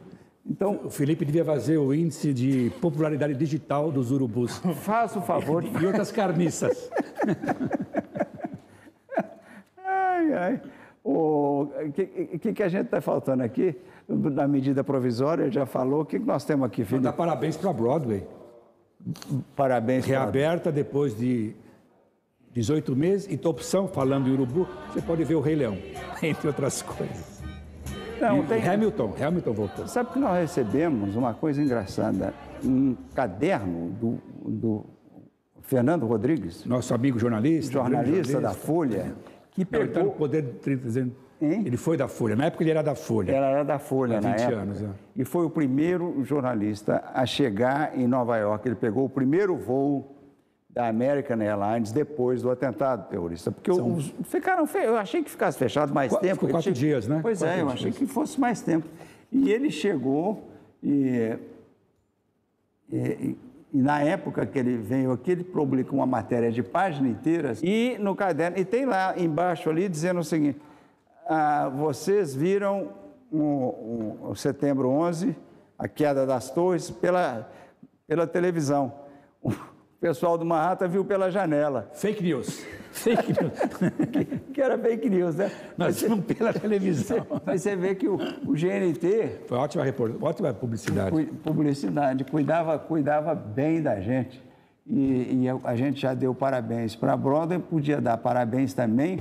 [0.46, 5.64] Então, O Felipe devia fazer o índice de popularidade digital dos urubus faça o favor
[5.64, 6.90] e outras carniças.
[9.84, 10.62] Ai, ai.
[11.12, 12.06] O que,
[12.38, 13.76] que, que a gente está faltando aqui?
[14.08, 16.02] Na medida provisória, já falou.
[16.02, 17.02] O que, que nós temos aqui, filho?
[17.02, 18.26] Dá parabéns para a Broadway.
[19.56, 20.06] Parabéns.
[20.06, 21.54] pra- Reaberta depois de
[22.52, 23.28] 18 meses.
[23.32, 25.78] E opção, falando em urubu, você pode ver o Rei Leão,
[26.22, 27.40] entre outras coisas.
[28.22, 28.68] Não, E tem...
[28.68, 29.88] Hamilton, Hamilton voltou.
[29.88, 32.34] Sabe que nós recebemos uma coisa engraçada?
[32.64, 34.86] Um caderno do, do
[35.62, 37.72] Fernando Rodrigues, Nosso amigo jornalista.
[37.72, 39.16] jornalista grande da Folha,
[39.66, 40.18] que Não, ele está no pegou...
[40.20, 41.64] poder de 30 dizendo- Hein?
[41.66, 42.36] Ele foi da Folha.
[42.36, 43.32] Na época ele era da Folha.
[43.32, 44.58] Ela era da Folha Há na 20 época.
[44.58, 44.88] anos, é.
[45.16, 48.68] E foi o primeiro jornalista a chegar em Nova York.
[48.68, 50.18] Ele pegou o primeiro voo
[50.70, 53.52] da American Airlines depois do atentado terrorista.
[53.54, 54.80] Porque os, ficaram fe...
[54.80, 56.34] eu achei que ficasse fechado mais Qu- tempo.
[56.34, 57.20] ficou Ele quatro dias, né?
[57.22, 57.80] Pois é, Quatro eu dias.
[57.80, 58.86] achei que fosse mais tempo.
[59.32, 60.44] E ele chegou
[60.84, 61.38] e,
[62.92, 63.38] e-
[63.74, 67.98] e- na época que ele veio aqui, ele publicou uma matéria de página inteira e
[68.00, 70.60] no caderno, e tem lá embaixo ali dizendo o seguinte,
[71.28, 72.90] ah, vocês viram
[73.32, 75.36] o, o- o setembro 11,
[75.78, 77.50] a queda das torres, pela,
[78.08, 78.92] pela televisão.
[80.00, 82.66] O pessoal do Manhattan viu pela janela, Fake news.
[82.90, 83.52] Fake news.
[84.54, 85.52] que era fake news, né?
[85.78, 87.28] Nós vimos pela televisão.
[87.46, 88.16] Mas você vê que o,
[88.48, 89.84] o GNT Foi ótima,
[90.22, 91.26] ótima publicidade.
[91.44, 94.42] Publicidade, cuidava, cuidava bem da gente.
[94.88, 99.20] E, e a- gente já deu parabéns para a Broadway, podia dar parabéns também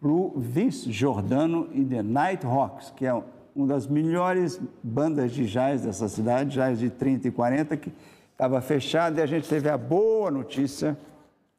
[0.00, 3.22] para o Vince Giordano e The Nighthawks, que é
[3.56, 7.92] uma das melhores bandas de jazz dessa cidade, jazz de 30 e 40, que
[8.32, 10.96] estava fechado e a gente teve a boa notícia,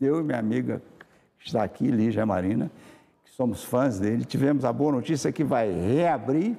[0.01, 0.81] eu e minha amiga,
[1.39, 2.71] que está aqui, Lígia Marina,
[3.23, 6.57] que somos fãs dele, tivemos a boa notícia que vai reabrir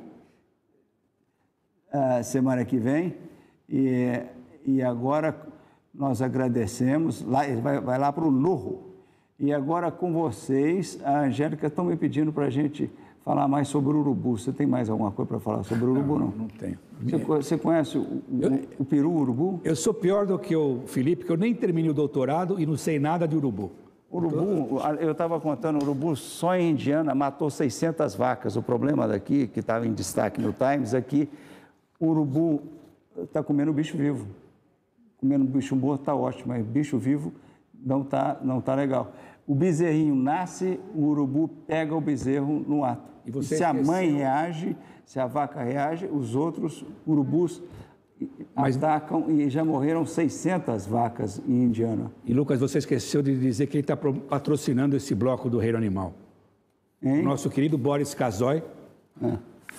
[1.92, 3.16] a semana que vem.
[3.68, 4.20] E,
[4.64, 5.36] e agora
[5.94, 7.22] nós agradecemos.
[7.22, 8.94] Lá, ele vai, vai lá para o Nurro.
[9.38, 12.90] E agora com vocês, a Angélica estão me pedindo para a gente
[13.24, 14.36] falar mais sobre o urubu.
[14.36, 16.18] Você tem mais alguma coisa para falar sobre o urubu?
[16.18, 16.78] Não, Não tenho.
[17.00, 18.22] Você, você conhece o, o,
[18.80, 19.60] o peru urubu?
[19.64, 22.76] Eu sou pior do que o Felipe, que eu nem terminei o doutorado e não
[22.76, 23.72] sei nada de urubu.
[24.12, 28.54] Urubu, eu estava contando, urubu só em Indiana matou 600 vacas.
[28.54, 31.28] O problema daqui, que estava em destaque no Times, é que
[31.98, 32.62] o urubu
[33.22, 34.28] está comendo bicho vivo.
[35.16, 37.32] Comendo bicho morto está ótimo, mas bicho vivo
[37.84, 39.12] não está não tá legal.
[39.46, 43.12] O bezerrinho nasce, o urubu pega o bezerro no ato.
[43.26, 47.62] E você se a mãe esqueceu- reage, se a vaca reage, os outros urubus
[48.54, 52.10] Mas- atacam e já morreram 600 vacas em Indiana.
[52.24, 56.14] E Lucas, você esqueceu de dizer que ele está patrocinando esse bloco do Reino Animal.
[57.02, 57.22] Hein?
[57.22, 58.62] Nosso querido Boris Casoy,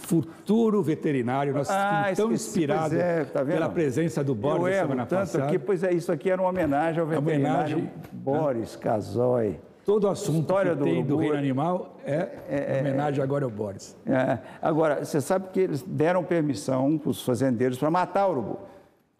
[0.05, 4.81] futuro veterinário, nós Ah, ficamos tão inspirados é, tá pela presença do Boris Eu erro
[4.83, 5.45] semana tanto passada.
[5.45, 9.59] aqui, pois é, isso aqui era uma homenagem ao veterinário Homenagem, Boris Casoy.
[9.83, 13.95] Todo assunto História que do tem do Reino Animal é, homenagem agora ao Boris.
[14.05, 18.59] É, agora, você sabe que eles deram permissão para os fazendeiros para matar o urubu.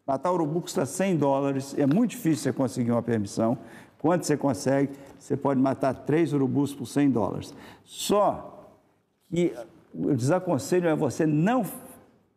[0.08, 3.58] Matar o urubu custa 100 dólares, é muito difícil você conseguir uma permissão.
[4.00, 7.54] Quando você consegue, você pode matar três urubus por 100 dólares.
[7.84, 8.68] Só
[9.30, 9.54] que
[9.98, 11.64] o desaconselho é você não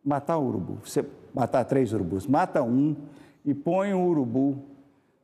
[0.03, 0.77] matar o urubu.
[0.83, 2.95] Você matar três urubus, mata um
[3.45, 4.57] e põe o urubu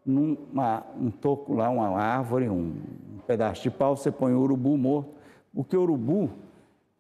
[0.06, 0.38] num
[1.00, 2.76] um toco lá, uma árvore, um
[3.26, 5.10] pedaço de pau, você põe o urubu morto,
[5.54, 6.30] porque o urubu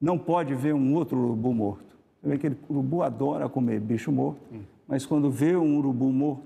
[0.01, 1.95] não pode ver um outro urubu morto.
[2.21, 4.41] Você vê que o urubu adora comer bicho morto,
[4.87, 6.43] mas quando vê um urubu morto,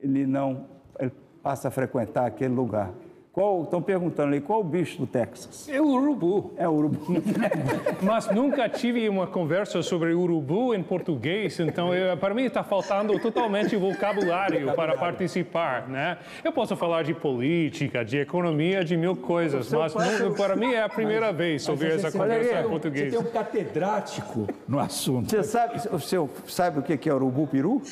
[0.00, 0.66] ele não
[0.98, 1.12] ele
[1.42, 2.92] passa a frequentar aquele lugar.
[3.36, 5.68] Qual, estão perguntando ali, qual o bicho do Texas?
[5.68, 6.54] É o urubu.
[6.56, 7.22] É o urubu.
[8.00, 13.18] Mas nunca tive uma conversa sobre urubu em português, então eu, para mim está faltando
[13.18, 16.16] totalmente vocabulário para participar, né?
[16.42, 20.82] Eu posso falar de política, de economia, de mil coisas, mas não, para mim é
[20.82, 23.12] a primeira mas, vez ouvir essa conversa em português.
[23.12, 25.28] Você tem um catedrático no assunto.
[25.28, 27.82] Você sabe, o senhor sabe o que é urubu peru?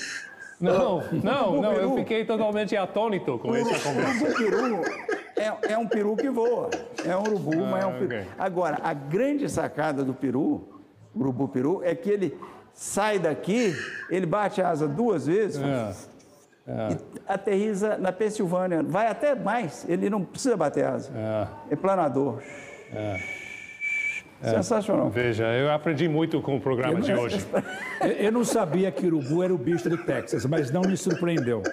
[0.59, 4.25] Não, não, não, eu fiquei totalmente atônito com essa conversa.
[4.25, 4.81] O peru
[5.37, 6.71] é, é, um peru que voa,
[7.05, 8.07] é um urubu, ah, mas é um peru.
[8.07, 8.27] Okay.
[8.39, 10.83] Agora, a grande sacada do peru,
[11.15, 12.39] urubu peru, é que ele
[12.73, 13.75] sai daqui,
[14.11, 15.95] ele bate a asa duas vezes é.
[16.67, 16.93] É.
[16.93, 18.83] e aterriza na Pensilvânia.
[18.83, 21.11] Vai até mais, ele não precisa bater asa.
[21.15, 22.41] É, é planador.
[22.93, 23.45] É.
[24.43, 24.51] É.
[24.51, 25.09] Sensacional.
[25.09, 27.39] Veja, eu aprendi muito com o programa de hoje.
[28.19, 31.63] Eu não sabia que urubu era o bicho do Texas, mas não me surpreendeu.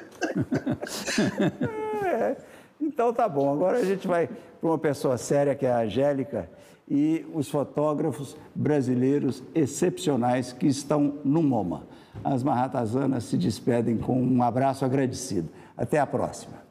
[2.12, 2.36] É,
[2.82, 3.54] então tá bom.
[3.54, 6.50] Agora a gente vai para uma pessoa séria, que é a Angélica,
[6.90, 11.84] e os fotógrafos brasileiros excepcionais que estão no MoMA.
[12.24, 15.50] As marratazanas se despedem com um abraço agradecido.
[15.78, 16.62] Até a próxima.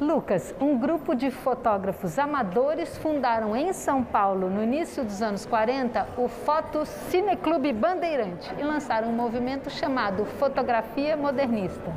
[0.00, 6.06] Lucas, um grupo de fotógrafos amadores fundaram em São Paulo, no início dos anos 40,
[6.16, 11.92] o Foto Cineclube Bandeirante e lançaram um movimento chamado Fotografia Modernista.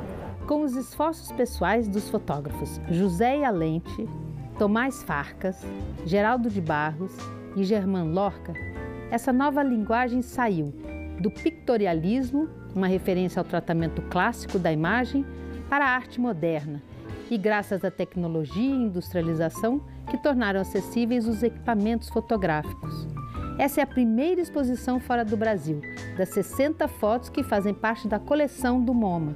[0.52, 4.06] Com os esforços pessoais dos fotógrafos José Alente,
[4.58, 5.64] Tomás Farcas,
[6.04, 7.16] Geraldo de Barros
[7.56, 8.52] e Germán Lorca,
[9.10, 10.66] essa nova linguagem saiu
[11.22, 15.24] do pictorialismo, uma referência ao tratamento clássico da imagem,
[15.70, 16.82] para a arte moderna
[17.30, 23.08] e graças à tecnologia e industrialização que tornaram acessíveis os equipamentos fotográficos.
[23.58, 25.80] Essa é a primeira exposição fora do Brasil,
[26.18, 29.34] das 60 fotos que fazem parte da coleção do MoMA.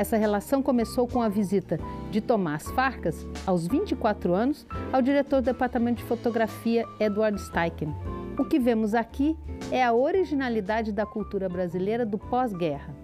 [0.00, 1.78] Essa relação começou com a visita
[2.10, 7.94] de Tomás Farcas, aos 24 anos, ao diretor do departamento de fotografia Edward Steichen.
[8.38, 9.36] O que vemos aqui
[9.70, 12.94] é a originalidade da cultura brasileira do pós-guerra.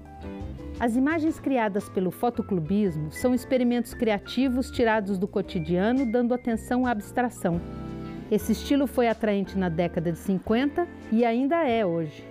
[0.81, 7.61] As imagens criadas pelo fotoclubismo são experimentos criativos tirados do cotidiano, dando atenção à abstração.
[8.31, 12.25] Esse estilo foi atraente na década de 50 e ainda é hoje.